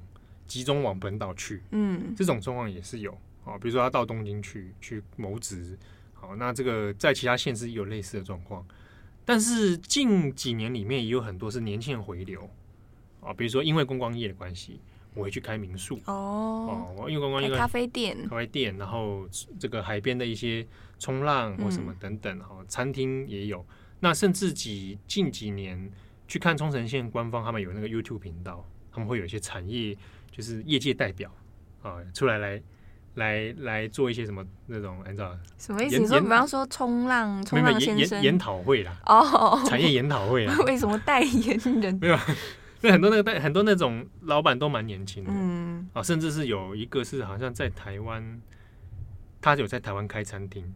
[0.54, 3.12] 集中往本岛去，嗯，这种状况也是有。
[3.44, 3.58] 啊。
[3.58, 5.76] 比如说他到东京去去谋职，
[6.14, 8.64] 好，那这个在其他县市也有类似的状况。
[9.26, 12.48] 但是近几年里面也有很多是年轻人回流。
[13.20, 14.80] 啊，比如说因为观光业的关系，
[15.16, 16.00] 我会去开民宿。
[16.06, 19.28] 哦，哦因为观光业咖啡店、咖啡店，然后
[19.60, 20.64] 这个海边的一些
[21.00, 23.66] 冲浪或什么等等，哈、嗯，餐厅也有。
[24.02, 25.92] 那甚至几近几年
[26.28, 29.98] 去看冲绳县官方，他们有那个 YouTube 频道，他们会有一些产业。
[30.36, 31.32] 就是业界代表
[31.84, 32.60] 啊，出来来
[33.14, 36.00] 来来做一些什么那种，你知道什么意思？
[36.00, 40.58] 你说比方说冲浪，冲浪先生研讨会啦，哦，产业研讨会啦。
[40.66, 41.96] 为什么代言人？
[42.02, 48.42] 没有，因为很多那个代很多那种老板都蛮年轻的，嗯啊，甚至是有一个是好像在台湾，
[49.40, 50.74] 他有在台湾开餐厅。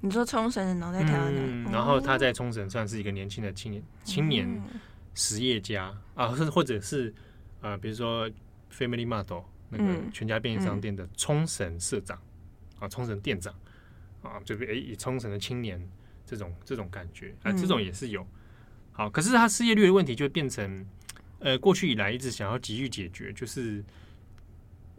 [0.00, 4.62] 你说冲绳人，然后在台湾，嗯，然后他在冲绳算是一个年轻的青年青年
[5.12, 7.12] 实业家啊，甚或者是
[7.60, 8.30] 啊，比如说。
[8.68, 12.20] Family Mart 那个全家便利商店的冲绳社长、
[12.74, 13.54] 嗯、啊，冲绳店长
[14.20, 15.80] 啊，就是诶，以冲绳的青年
[16.26, 18.26] 这种这种感觉啊，这种也是有。
[18.90, 20.84] 好，可是他失业率的问题就变成，
[21.38, 23.82] 呃，过去以来一直想要急于解决，就是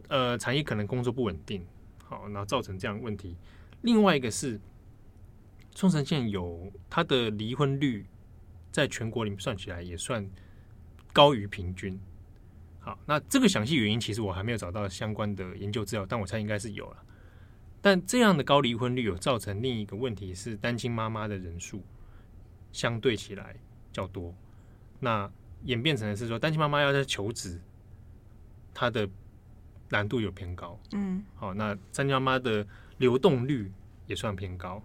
[0.08, 1.64] 呃，产业可能工作不稳定，
[2.04, 3.36] 好，然后造成这样的问题。
[3.82, 4.58] 另外一个是，
[5.74, 8.06] 冲绳县有它的离婚率，
[8.72, 10.28] 在全国里面算起来也算
[11.12, 12.00] 高于平均。
[12.88, 16.96] 好，那这个详细原因其实我还没有找到相关的研究资料，但我猜应该是有了。
[17.82, 21.82] 但这样的高离婚率有造成另一个问题是，单亲妈妈的人数
[22.72, 23.54] 相对起来
[23.92, 24.34] 较多。
[25.00, 25.30] 那
[25.64, 27.60] 演变成的是说，单亲妈妈要在求职，
[28.72, 29.06] 它的
[29.90, 30.80] 难度有偏高。
[30.92, 33.70] 嗯，好，那单亲妈妈的流动率
[34.06, 34.82] 也算偏高。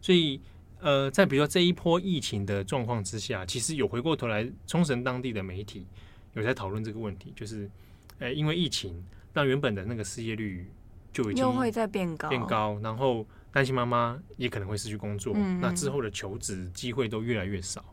[0.00, 0.40] 所以，
[0.80, 5.86] 呃，在比如说这一波疫情的状况之下，其实有回过头来，冲绳当地的媒体。
[6.34, 7.70] 有在讨论这个问题，就是，
[8.18, 10.70] 呃，因为疫情，让原本的那个失业率
[11.12, 17.84] 就已经又会再变高，变高，然后单亲妈妈也可能会失去工作，那之后的求职机会都越来越少，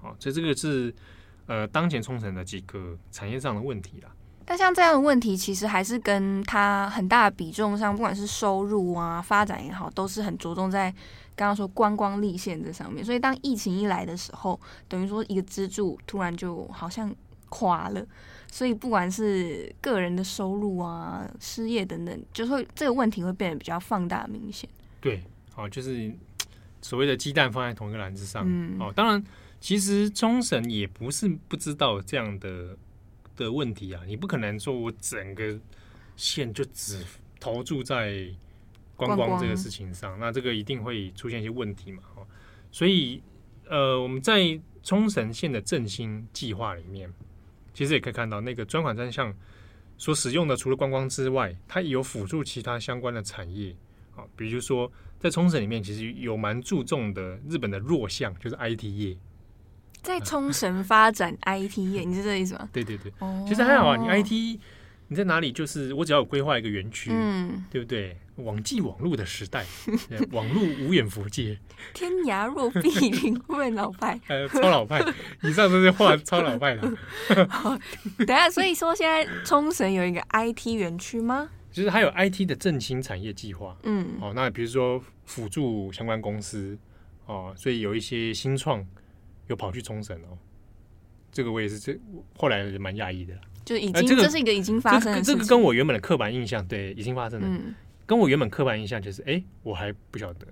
[0.00, 0.94] 哦，所以这个是
[1.46, 4.10] 呃当前冲绳的几个产业上的问题啦。
[4.44, 10.90] 但像这样的问题，其实还是跟它很大的比重上，不管是收入啊、发展也好，都是很着重在
[11.36, 13.04] 刚刚说观光立县这上面。
[13.04, 14.58] 所以当疫情一来的时候，
[14.88, 17.14] 等于说一个支柱突然就好像。
[17.52, 18.06] 垮了，
[18.50, 24.68] 所以不管是个人的收入啊、失业等等，就会这个问题会变得比较放大明显。
[25.02, 25.22] 对，
[25.52, 26.10] 好，就是
[26.80, 28.42] 所谓的鸡蛋放在同一个篮子上。
[28.46, 29.22] 嗯，哦，当然，
[29.60, 32.74] 其实冲绳也不是不知道这样的
[33.36, 34.00] 的问题啊。
[34.06, 35.60] 你不可能说我整个
[36.16, 37.04] 线就只
[37.38, 38.26] 投注在
[38.96, 42.02] 观光这个事情上，那这个一定会出现一些问题嘛。
[42.16, 42.26] 哦
[42.74, 43.22] 所以，
[43.68, 47.12] 呃，我们在冲绳县的振兴计划里面，
[47.74, 49.34] 其实也可以看到那个专款专项
[49.96, 53.74] 所使用的，除了观光之外，它也有辅助其他相关的产业
[54.16, 59.16] 啊，比如说在冲绳里面，其实有蛮注重的日本的弱项，就是 IT 业。
[60.02, 62.68] 在冲绳发展 IT 业，你是这个意思吗？
[62.74, 63.12] 对对对，
[63.46, 64.58] 其实还好啊，你 IT
[65.08, 68.16] 你在哪里，就是我只要有规划一个园区，嗯，对不对？
[68.36, 69.64] 网际网路的时代，
[70.32, 71.58] 网路无远佛界，
[71.94, 74.18] 天涯若比邻，会不会老派？
[74.28, 75.00] 呃，超老派，
[75.42, 76.82] 以上这些话超老派的。
[78.26, 81.50] 等下，所以说现在冲绳有一个 IT 园区吗？
[81.70, 86.78] 其实还有 IT 的振兴产业计划，嗯，哦，那比如说辅助相关公司，
[87.26, 88.86] 哦，所以有一些新创。
[89.48, 90.38] 又跑去冲绳哦，
[91.32, 91.98] 这个我也是这
[92.38, 97.74] 后来也蛮讶异的，就已经、呃这个、这是一个已经发生的事情，这个、这个跟我原本的刻板印象对已经发生了，嗯、
[98.06, 100.46] 跟我原本刻板印象就是哎，我还不晓得，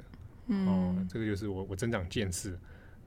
[0.49, 2.59] 嗯、哦，这个就是我我增长见识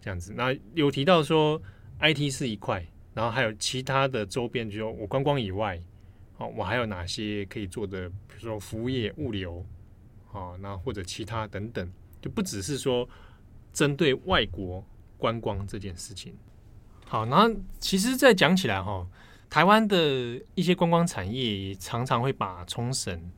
[0.01, 0.33] 这样子。
[0.35, 1.61] 那有提到说
[1.99, 5.79] IT 是一块，然后还有其他的周边，就我观光以外，
[6.37, 9.65] 哦，我还有哪些可以做的，比如说服务业、物流，
[10.31, 11.91] 哦，那或者其他等等，
[12.21, 13.07] 就不只是说
[13.71, 14.85] 针对外国。
[15.15, 16.35] 观光这件事情，
[17.05, 19.07] 好，那其实再讲起来哈，
[19.49, 19.97] 台湾的
[20.53, 23.31] 一些观光产业常常会把冲绳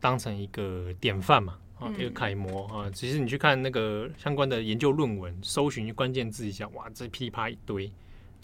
[0.00, 2.90] 当成一个典范嘛，啊，一个楷模啊。
[2.90, 7.92] 其实你去看那个相关的研究论文，搜寻关键字一下，哇，这噼里啪一堆，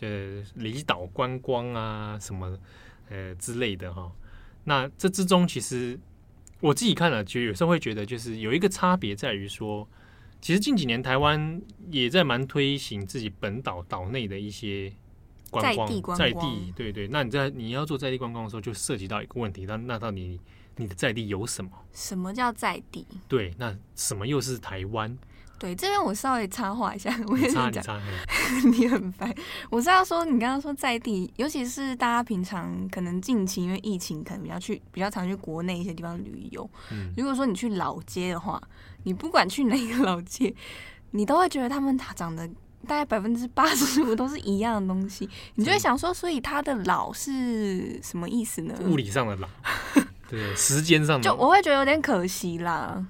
[0.01, 2.59] 呃，离岛观光啊什么
[3.09, 4.13] 呃之类的哈。
[4.65, 5.99] 那这之中，其实
[6.61, 9.89] 我自己看了，就有时候会觉得，就是有一个差别在于说。
[10.39, 14.93] 其实近几年台湾也在蛮推行自己本岛岛内的一些
[15.51, 17.09] 观光，在地观光，在地，对对。
[17.09, 20.39] 那你在你要做在地观光的时候，就涉及到一个问题，那那到底
[20.77, 21.71] 你的在地有什么？
[21.93, 23.07] 什么叫在地？
[23.27, 25.17] 对，那什么又是台湾？
[25.59, 27.99] 对，这边我稍微插话一下，我跟你讲，你，插
[28.71, 29.35] 你很烦。
[29.71, 36.69] 我是要说，你刚刚说在地，尤其是大家平常可能近期因为疫情，可能比较去比较常去国内一些地方旅游。
[36.93, 38.63] 嗯，如果说你去老街的话，
[39.05, 40.55] 你不管去哪个老街，
[41.13, 42.47] 你都会觉得他们长得
[42.87, 45.27] 大概百分之八十五 都是一样的东西。
[45.55, 48.75] 你就会想说，所以它的老是什么意思呢？
[48.83, 49.49] 物理上的老，
[50.29, 51.25] 对，时间上的。
[51.29, 53.05] 就我会觉得有点可惜啦。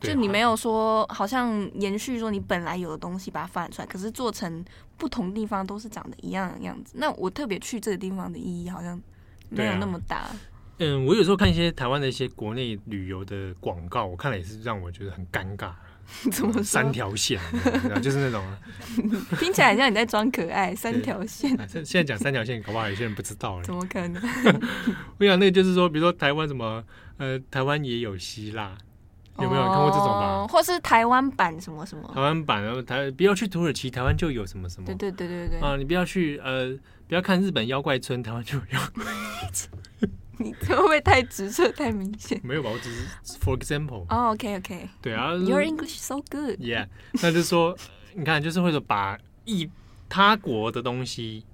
[0.00, 4.64] 就你没有说，好像延续说你本来有的东西把它发展出来，可是做成
[4.96, 6.94] 不同地方都是长得一样的样子。
[6.96, 9.00] 那我特别去这个地方的意义好像
[9.48, 10.16] 没有那么大。
[10.16, 10.36] 啊、
[10.78, 15.70] 嗯，我有时候看一些台湾的一些国内旅游的广告，我看了也是让我觉得很尴尬。
[16.30, 16.62] 怎么说？
[16.62, 17.40] 三条线，
[18.02, 18.44] 就是那种
[19.38, 20.74] 听起来很像你在装可爱。
[20.74, 23.64] 三条线，现在讲三条线，搞不好有些人不知道了。
[23.64, 24.22] 怎么可能？
[25.18, 26.82] 我想那个就是说，比如说台湾什么，
[27.18, 28.76] 呃，台湾也有希腊。
[29.38, 30.46] 有没有看过这种吧？
[30.46, 32.06] 或是台湾版什么什么？
[32.14, 34.84] 台湾版，然后台不要去土耳其，台湾就有什么什么。
[34.86, 35.60] 对对对对对。
[35.60, 36.76] 啊，你不要去呃，
[37.08, 39.04] 不要看日本妖怪村，台湾就有妖怪
[39.50, 39.72] 村。
[40.38, 42.40] 你会不会太直射太明显？
[42.42, 44.06] 没有吧，我只是 for example。
[44.08, 44.88] 哦，OK OK。
[45.00, 46.58] 对啊，Your English so good。
[46.58, 47.76] Yeah，那就是说，
[48.14, 49.68] 你看，就是会说把一
[50.08, 51.44] 他国的东西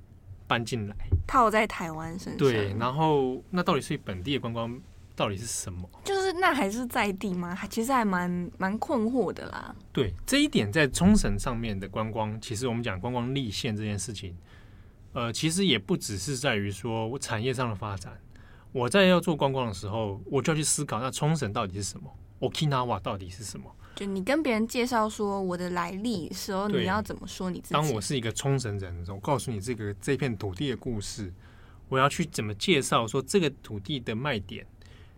[0.47, 0.95] 搬进来，
[1.27, 2.37] 套在台湾身上。
[2.37, 4.81] 对，然后那到底是本地的观光？
[5.17, 5.91] 到底是什么？
[6.05, 7.53] 就是那还是在地吗？
[7.53, 9.75] 还其实还蛮蛮困惑的啦。
[9.93, 14.37] 对，这一点，在冲绳上面的观光，其实我们讲观光立县这件事情，
[15.13, 18.17] 呃，其实也不只是在于说我产业上的发展。
[18.73, 22.11] 我在要做观光的时候，我就要去思考，那冲绳到底是什么
[22.41, 23.75] ？Okinawa 到底是什么？
[23.97, 27.75] 就你跟别人介绍说我的来历时候，你要怎么说你自己？
[27.75, 31.33] 当我是一个冲绳人的时候，我告诉你这个这片土地的故事，
[31.89, 34.65] 我要去怎么介绍说这个土地的卖点？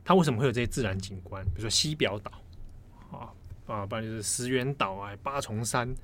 [0.03, 1.45] 它为什么会有这些自然景观？
[1.47, 2.33] 比如说西表岛，
[3.11, 3.29] 啊
[3.67, 5.95] 啊，不然就是石垣岛啊、八重山，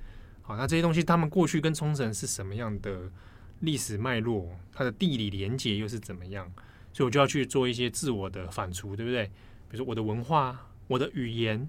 [0.42, 3.11] 好，那这些东西，他们过去跟冲绳是什么样的
[3.61, 4.49] 历史脉络？
[4.72, 6.53] 它的地理连接又是怎么样？
[6.97, 9.26] 所以我就要去做一些自我的反刍，对不对？
[9.68, 11.68] 比如说我的文化、我的语言、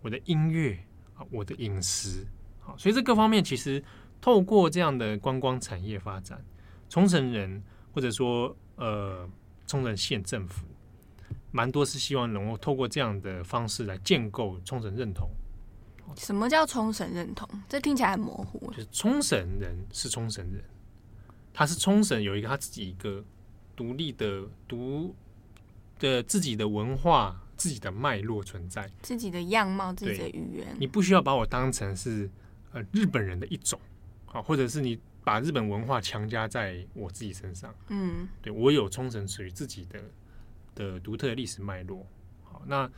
[0.00, 0.82] 我的音乐
[1.14, 2.26] 啊、我的饮食，
[2.58, 3.84] 好，所以这各方面其实
[4.18, 6.42] 透过这样的观光产业发展，
[6.88, 7.62] 冲绳人
[7.92, 9.28] 或者说呃
[9.66, 10.64] 冲绳县政府。
[11.50, 15.28] 蛮多是希望能够透过这样的方式来建构冲绳认同。
[16.16, 17.46] 什么叫冲绳认同？
[17.68, 18.70] 这听起来很模糊。
[18.70, 20.64] 就是冲绳人是冲绳人，
[21.52, 23.22] 他是冲绳有一个他自己一个
[23.76, 25.14] 独立的独
[25.98, 30.76] 的自己的文化、自己的脉络存在，自己的样貌、自己的语言。
[30.78, 32.28] 你不需要把我当成是
[32.72, 33.78] 呃日本人的一种
[34.26, 37.74] 啊，或者是你把日本文化强加在我自己身上。
[37.88, 40.00] 嗯，对，我有冲绳属于自己的。
[40.74, 42.06] 的独特的历史脉络。
[42.44, 42.90] 好，那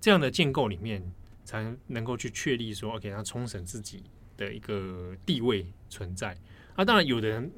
[0.00, 1.02] 这样的建构里面，
[1.44, 4.02] 才能够去确立说，OK，那冲绳自己
[4.34, 6.34] 的一个地位存在。
[6.74, 7.52] 啊，当然，有的人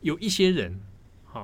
[0.00, 0.76] 有一些人，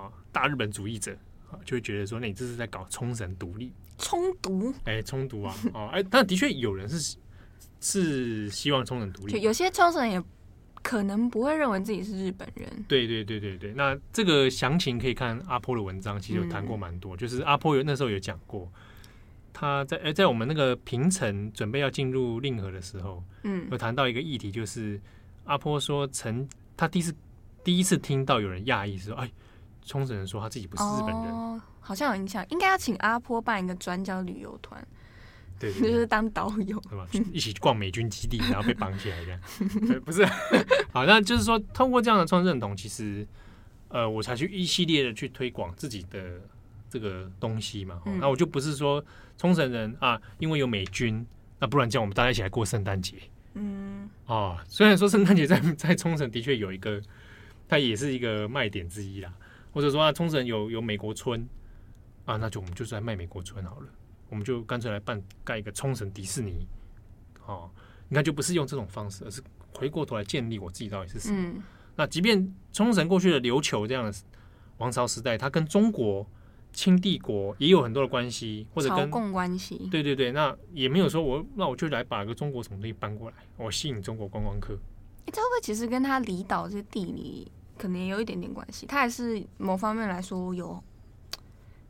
[0.01, 1.13] 哈，大日本主义者
[1.51, 4.73] 啊，就会觉得说，那你这是在搞冲绳独立冲独？
[4.85, 5.55] 哎，冲独啊！
[5.75, 7.17] 哦，哎，但的确有人是
[7.81, 10.23] 是希望冲绳独立，有些冲绳也
[10.83, 12.85] 可能不会认为自己是日本人。
[12.89, 18.71] 对对对对对，那这个详情可以看阿波的文章，其实有谈过蛮多，嗯、就是阿波有那时候有讲过。
[19.55, 24.99] 他在哎，在我们那个平城准备要进入令和的时候，嗯，有谈到一个议题，就是
[25.45, 27.15] 阿波说，曾他第一次
[27.63, 29.31] 第一次听到有人讶异说，哎，
[29.85, 34.87] 冲绳人说他自己不是日本人，哦、好像有印象，应该要请阿坡办一个专交旅游团，
[35.59, 37.07] 对，就是当导游，对吧？
[37.33, 39.41] 一起逛美军基地，然后被绑起来这样，
[40.05, 40.25] 不是？
[40.93, 43.27] 好，那就是说，通过这样的创认同，其实
[43.89, 46.41] 呃，我才去一系列的去推广自己的。
[46.93, 49.03] 这个东西嘛，那我就不是说
[49.39, 51.27] 冲绳人啊，因为有美军，
[51.59, 53.15] 那不然叫我们大家一起来过圣诞节。
[53.55, 57.01] 嗯，哦，虽然说圣诞节在在冲绳的确有一个，
[57.67, 59.33] 它也是一个卖点之一啦。
[59.73, 61.49] 或者说啊，冲绳有有美国村
[62.25, 63.87] 啊，那就我们就是来卖美国村好了，
[64.29, 66.67] 我们就干脆来办盖一个冲绳迪士尼。
[67.47, 67.71] 哦，
[68.09, 69.43] 你看就不是用这种方式，而是
[69.75, 71.37] 回过头来建立我自己到底是什么。
[71.39, 71.63] 嗯，
[71.97, 74.15] 那即便冲绳过去的琉球这样的
[74.79, 76.27] 王朝时代，它跟中国。
[76.75, 79.77] 清帝国也有很多的关系，或者跟朝贡关系。
[79.91, 84.73] 对对对，那也没有说我那我就来把个中国什么东西搬过来，我吸引中国观光客。
[85.27, 87.53] 哎，这会不会其实跟他离岛这地理
[87.83, 88.87] 可能也有一点点关系？
[88.87, 90.81] 他还是某方面来说有，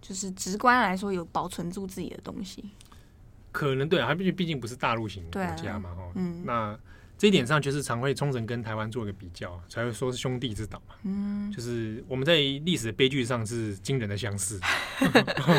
[0.01, 2.70] 就是直观来说有保存住自己的东西。
[3.53, 6.78] 可能对啊，他毕竟毕竟不是大陆型国家嘛，哈、啊，嗯，那。
[7.18, 10.97] 这一点上就是常会冲绳跟台湾做一个比较，才会说是兄弟之岛嘛。
[11.05, 14.59] 嗯，就是我们在历史的悲剧上是惊人的相似，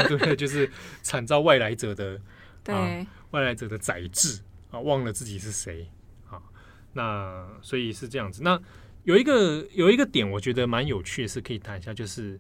[0.10, 0.70] 对，就是
[1.02, 2.20] 惨遭外来者的
[2.66, 5.90] 对、啊、外来者的宰制啊，忘了自己是谁
[6.30, 6.42] 啊。
[6.92, 8.42] 那所以是这样子。
[8.44, 8.60] 那
[9.04, 12.40] 有一个有一个点，我觉得蛮有趣的，是可以谈一下，就是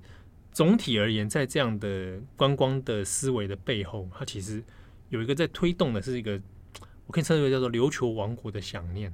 [0.51, 4.64] 总体而言，在这样的观光的思维的背后，它其实
[5.09, 6.39] 有一个在推动的是一个。
[7.05, 9.14] 我可以称之为叫做琉球王国的想念。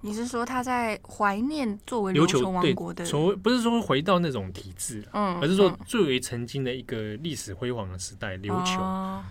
[0.00, 3.04] 你是说他在怀念作为琉球王国的？
[3.04, 8.80] 所谓不是说回到那种体制，嗯，而是说最为曾经的一个历史辉煌的时代——琉球。
[8.80, 9.22] 哦、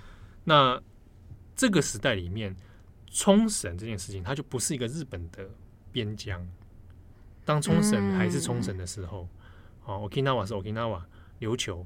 [0.44, 0.80] 那
[1.56, 2.56] 这个时代里面，
[3.10, 5.50] 冲绳这件事情，它就不是一个日本的
[5.92, 6.48] 边疆。
[7.46, 9.28] 当冲绳还是冲绳的时候，
[9.86, 11.02] 哦，Okinawa 是 Okinawa，
[11.40, 11.86] 琉球。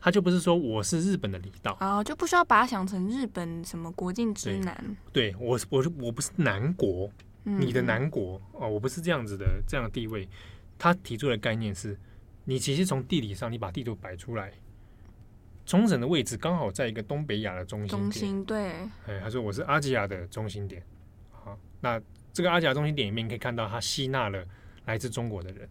[0.00, 4.96] 他就不是说我是日本的离岛啊，就不需要把它想成日本什么国境之南。
[5.12, 7.10] 对，对我，我我不是南国，
[7.42, 10.28] 嗯、你的南国哦，我不是这样子的这样的地位。
[10.78, 11.98] 他提出的概念是，
[12.44, 14.52] 你其实从地理上，你把地图摆出来，
[15.66, 18.00] 冲绳的位置刚好在一个东北亚的中心点。
[18.00, 18.68] 中心对，
[19.08, 20.80] 哎，他说我是阿吉亚的中心点。
[21.32, 22.00] 好，那
[22.32, 24.44] 这个阿吉亚中心点里面，你可以看到它吸纳了
[24.88, 25.68] 来自中国的人，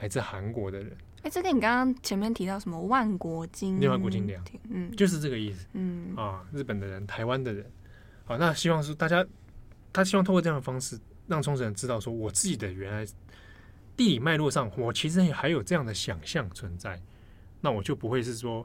[0.00, 0.96] 来自韩国的人。
[1.22, 3.80] 哎，这个你刚刚前面提到什么万国金？
[3.88, 6.14] 万国金两，嗯，就是这个意思，嗯。
[6.16, 7.68] 啊，日本的人、台湾的人，
[8.24, 9.26] 好，那希望是大家，
[9.92, 10.96] 他希望通过这样的方式，
[11.26, 13.04] 让冲绳人知道说，我自己的原来
[13.96, 17.02] 地理脉络上，我其实也还有这样的想象存在，
[17.60, 18.64] 那我就不会是说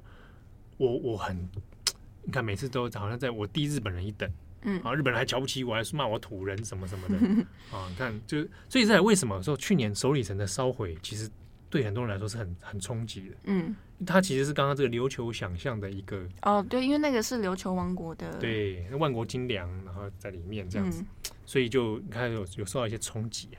[0.77, 1.49] 我我很，
[2.23, 4.29] 你看每次都好像在我低日本人一等，
[4.67, 7.15] 嗯，啊，日本人还瞧不起我，还是骂我土人什么什么的，
[7.75, 11.27] 啊，你看就所以在为什么说去年首里城的烧毁，其实。
[11.69, 21.07] 对很多人来说是很很冲击的，嗯，它其实是刚刚这个琉球想象的一个哦，对，因为那个是琉球王国的，对，万国精良，然后在里面这样子，嗯、
[21.45, 23.49] 所以就你看有有受到一些冲击。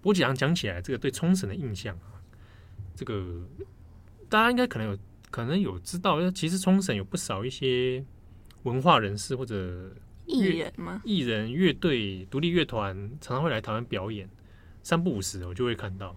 [0.00, 2.16] 不过讲讲起来，这个对冲绳的印象啊，
[2.94, 3.46] 这个
[4.30, 4.98] 大家应该可能有
[5.30, 8.02] 可能有知道，其实冲绳有不少一些
[8.62, 9.94] 文化人士或者
[10.26, 11.00] 艺人吗？
[11.04, 14.28] 艺人、乐队、独立乐团常常会来台湾表演，
[14.82, 16.14] 三不五时我就会看到。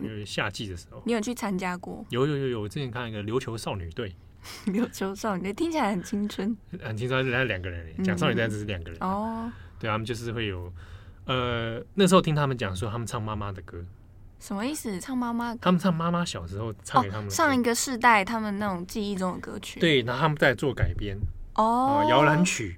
[0.00, 2.04] 因为夏季的时候，你有去参加过？
[2.10, 4.14] 有有有有，我之前看一个琉球少女队。
[4.66, 7.26] 琉球少女队听起来很青春，很青春。
[7.26, 9.52] 人家两个人讲少女队只是两个人、嗯、哦。
[9.80, 10.72] 对，他们就是会有
[11.24, 13.84] 呃，那时候听他们讲说，他们唱妈妈的歌，
[14.38, 15.00] 什么意思？
[15.00, 15.54] 唱妈妈？
[15.56, 19.80] 他们唱妈妈小时候唱给他们、哦、上一个世代他们那种记忆中的歌曲。
[19.80, 21.18] 对，然后他们在做改编
[21.54, 22.77] 哦，摇篮、呃、曲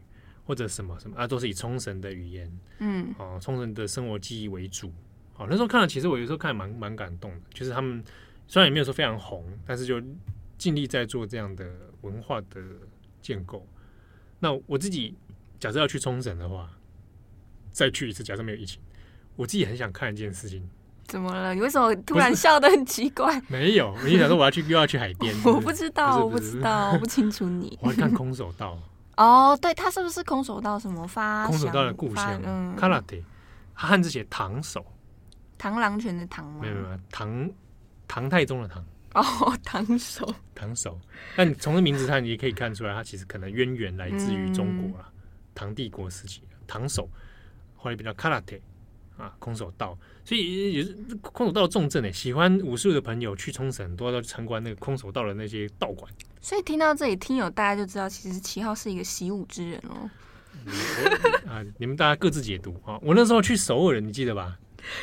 [0.50, 4.92] 或者什么什么啊，都是以冲绳的语言，嗯，哦、呃，冲绳的生活记忆为主。
[5.36, 7.40] 哦，那时候看了，其实我有时候看蛮蛮感动的。
[7.54, 8.02] 就是他们
[8.48, 10.02] 虽然也没有说非常红，但是就
[10.58, 11.64] 尽力在做这样的
[12.00, 12.60] 文化的
[13.22, 13.64] 建构。
[14.40, 15.16] 那我自己
[15.60, 16.68] 假设要去冲绳的话，
[17.70, 18.82] 再去一次，假设没有疫情，
[19.36, 20.68] 我自己很想看一件事情，
[21.06, 21.54] 怎么了？
[21.54, 23.40] 你为什么突然笑得很奇怪？
[23.46, 25.32] 没有，我一想说我要去又要去海边。
[25.46, 27.78] 我不知道，我不知道，我不清楚你。
[27.80, 28.76] 我要看空手道。
[29.20, 31.46] 哦，对，他是不是空手道什么发？
[31.46, 33.22] 空手道的故乡，嗯，Karate，
[33.74, 34.82] 他汉字写唐手，
[35.58, 36.60] 螳螂拳的螳吗？
[36.62, 37.50] 没有没有，唐
[38.08, 38.82] 唐太宗的唐。
[39.12, 40.98] 哦，唐手，唐手。
[41.36, 45.12] 那你从这名字上，你也可以看出来，他其实可能渊源来自于中国啊，
[45.54, 47.06] 唐帝国时期，唐手，
[47.76, 48.60] 后来比较 Karate。
[49.20, 52.10] 啊，空手道，所以也是空手道重镇诶。
[52.10, 56.10] 喜欢武术的朋友去冲绳，都要去参观那个空手道的那些道馆。
[56.40, 60.08] 所以听到这里，听友大家就知道，其实七号是一个习武之人哦。
[61.46, 62.98] 啊，你们大家各自解读啊。
[63.02, 64.58] 我那时候去首尔，你记得吧？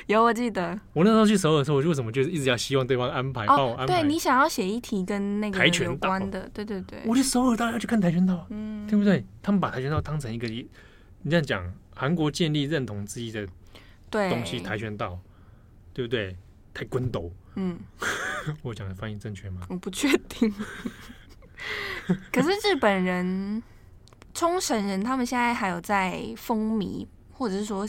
[0.08, 0.78] 有，我记得。
[0.94, 4.02] 我那时候去首尔的时候，我就为什么就是一直要希望对方安排帮、哦、我安排？
[4.02, 7.00] 对，你想要写一题跟那个跆拳有关的，对对对。
[7.06, 9.24] 我去首尔当然要去看跆拳道，嗯，对不对？
[9.44, 10.68] 他们把跆拳道当成一个，你
[11.30, 13.48] 这样讲，韩国建立认同之一的。
[14.10, 15.20] 对，东西跆拳道，
[15.94, 16.36] 对不对？
[16.74, 17.80] 太滚斗，嗯，
[18.62, 19.62] 我讲的翻译正确吗？
[19.68, 20.54] 我不确定。
[22.32, 23.64] 可是日本人、
[24.34, 27.88] 冲绳人，他们现在还有在风靡，或者是说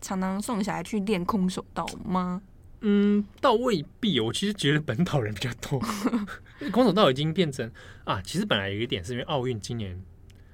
[0.00, 2.40] 常常送小孩去练空手道吗？
[2.80, 4.18] 嗯，倒未必。
[4.20, 5.78] 我其实觉得本岛人比较多。
[6.72, 7.70] 空手道已经变成
[8.04, 10.02] 啊，其实本来有一点是因为奥运今年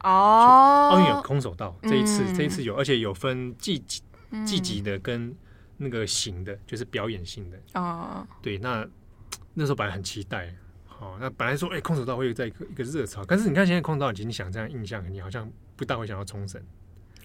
[0.02, 4.02] 哦，奥运有空手道，这一次、嗯、这一次有，而且有分季季。
[4.44, 5.34] 积极的跟
[5.76, 8.26] 那个型的，就是表演性的哦。
[8.40, 8.86] 对，那
[9.54, 10.54] 那时候本来很期待，
[10.86, 16.62] 好、哦，那本来说，哎、欸，空手道会在一个一个热潮，但是你看现在空手道已经想这样印象，你好像不大会想要冲绳。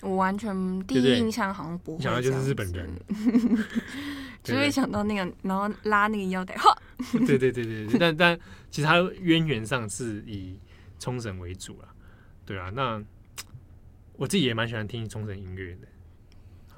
[0.01, 2.89] 我完全第一印象好像不会，想到就是日本人，
[4.43, 6.75] 只会想到那个，然后拉那个腰带，哈。
[7.25, 8.39] 对对对对对，但但
[8.69, 10.59] 其实它渊源上是以
[10.99, 11.87] 冲绳为主了，
[12.45, 13.01] 对啊，那
[14.13, 15.87] 我自己也蛮喜欢听冲绳音乐的。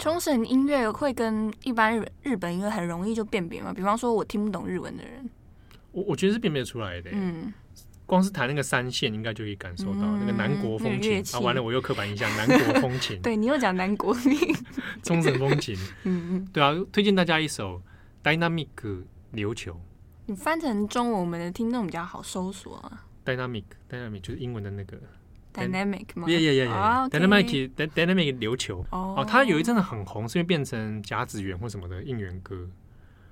[0.03, 3.71] 冲绳音乐会跟一般日日本音乐很容易就辨别嘛？
[3.73, 5.29] 比方说，我听不懂日文的人，
[5.93, 7.09] 我我觉得是辨别出来的。
[7.13, 7.53] 嗯，
[8.05, 11.23] 光是弹那个三线，应该就可以感受到、嗯、那个南国风情。
[11.31, 13.17] 啊，完了，我又刻板印象，南国风情。
[13.23, 14.13] 对你又讲南国，
[15.03, 15.73] 冲绳风情。
[16.03, 17.81] 嗯嗯，对啊，推荐大家一首
[18.29, 18.67] 《Dynamic
[19.33, 19.71] 琉球》。
[20.25, 23.05] 你翻成中文，我们的听众比较好搜索啊。
[23.23, 24.99] Dynamic，Dynamic 就是英文的那个。
[25.53, 32.67] Dynamic 吗？Yeah yeah yeah yeah，Dynamic Dynamic 琉球哦，它有一阵子很红，是因为变成甲子园或什么的应援歌。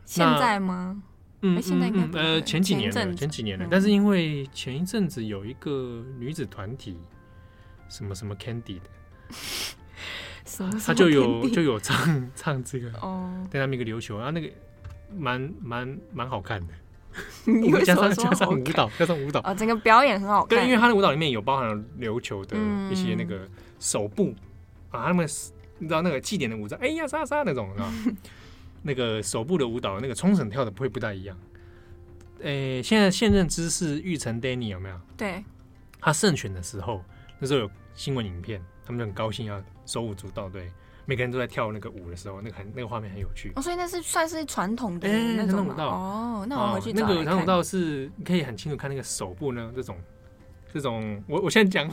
[0.05, 1.01] 现在吗？
[1.43, 3.65] 嗯嗯呃，前几年了，前几年了。
[3.69, 6.99] 但是因为前一阵子有一个女子团体，
[7.89, 8.84] 什么什么 Candy 的，
[10.86, 14.49] 他就有就有唱唱这个哦，Dynamic 琉球，然后那个
[15.17, 16.74] 蛮蛮蛮好看的。
[17.45, 20.49] 你会加上加上舞蹈，加上舞蹈啊，整个表演很好看。
[20.59, 22.57] 对，因为他的舞蹈里面有包含了琉球的
[22.89, 23.47] 一些那个
[23.80, 24.34] 手部
[24.89, 25.28] 啊，他们
[25.80, 27.93] 你知道那个祭典的舞蹈，哎呀杀杀那种啊，
[28.84, 31.38] 那个手部的舞蹈，那个冲绳跳的不会不太一样。
[32.41, 34.99] 诶，现在现任知事玉成 Danny 有没有？
[35.18, 35.43] 对，
[35.99, 37.03] 他胜选的时候，
[37.39, 40.72] 那时候有新闻影片，他们就很高兴要手舞足蹈，对。
[41.05, 43.51] 每个人都在跳那个舞的时候，那个很那个画面很有趣。
[43.55, 46.45] 哦，所以那是算是传统的那种舞蹈哦。
[46.47, 47.01] 那我回去找。
[47.01, 49.97] 那个传统舞蹈是你可以很清楚看那个手部呢，这种
[50.71, 51.21] 这种。
[51.27, 51.89] 我我现在讲，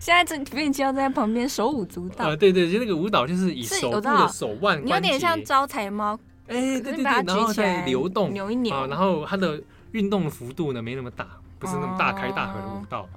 [0.00, 2.30] 现在这编辑要在旁边手舞足蹈。
[2.30, 6.18] 啊，对对，就那个舞蹈就是以手部的手腕，你有点像招财猫。
[6.46, 8.86] 哎，对对对，然后再流动，扭一扭。
[8.86, 9.60] 然后它的
[9.92, 11.26] 运动的幅度呢没那么大，
[11.58, 13.08] 不是那么大开大合的舞蹈，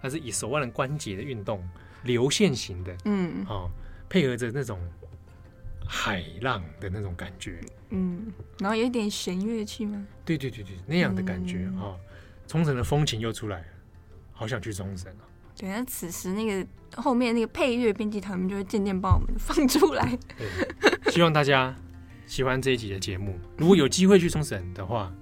[0.00, 1.62] 它是以手腕的关节的运动，
[2.04, 2.96] 流线型的。
[3.04, 3.70] 嗯，好。
[4.08, 4.80] 配合着那种
[5.86, 10.06] 海浪的那种感觉，嗯，然后有一点弦乐器吗？
[10.24, 11.96] 对对对对，那样的感觉啊，
[12.46, 13.66] 冲绳的风情又出来了，
[14.32, 15.24] 好想去冲绳啊。
[15.56, 20.18] 对，那此时那个后面那个配乐编辑团们就会渐渐把我们放出来。
[20.36, 21.74] 对，希望大家
[22.26, 23.38] 喜欢这一集的节目。
[23.56, 25.12] 如果有机会去冲绳的话，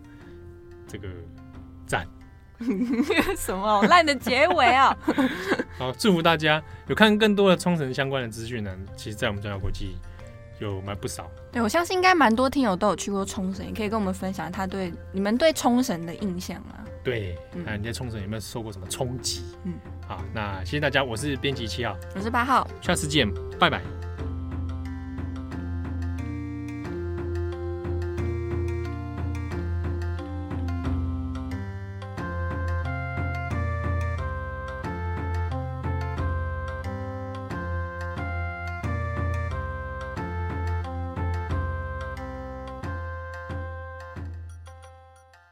[0.86, 1.08] 这个
[1.86, 2.06] 赞。
[3.36, 4.96] 什么好烂的结尾啊！
[5.78, 8.70] 好，祝福大家有看更多的冲绳相关的资讯呢。
[8.96, 9.96] 其实，在我们中央国际
[10.58, 11.30] 有蛮不少。
[11.52, 16.84] 对，我相信应该蛮多听友都有去过冲绳，也可以跟我们分享他对你们对冲绳的印象啊。
[17.04, 19.44] 对，那你在冲绳有没有受过什么冲击？
[19.64, 19.74] 嗯，
[20.08, 23.28] 好，那谢谢大家，我是编辑七号，我是八号，下次见，
[23.60, 23.80] 拜拜。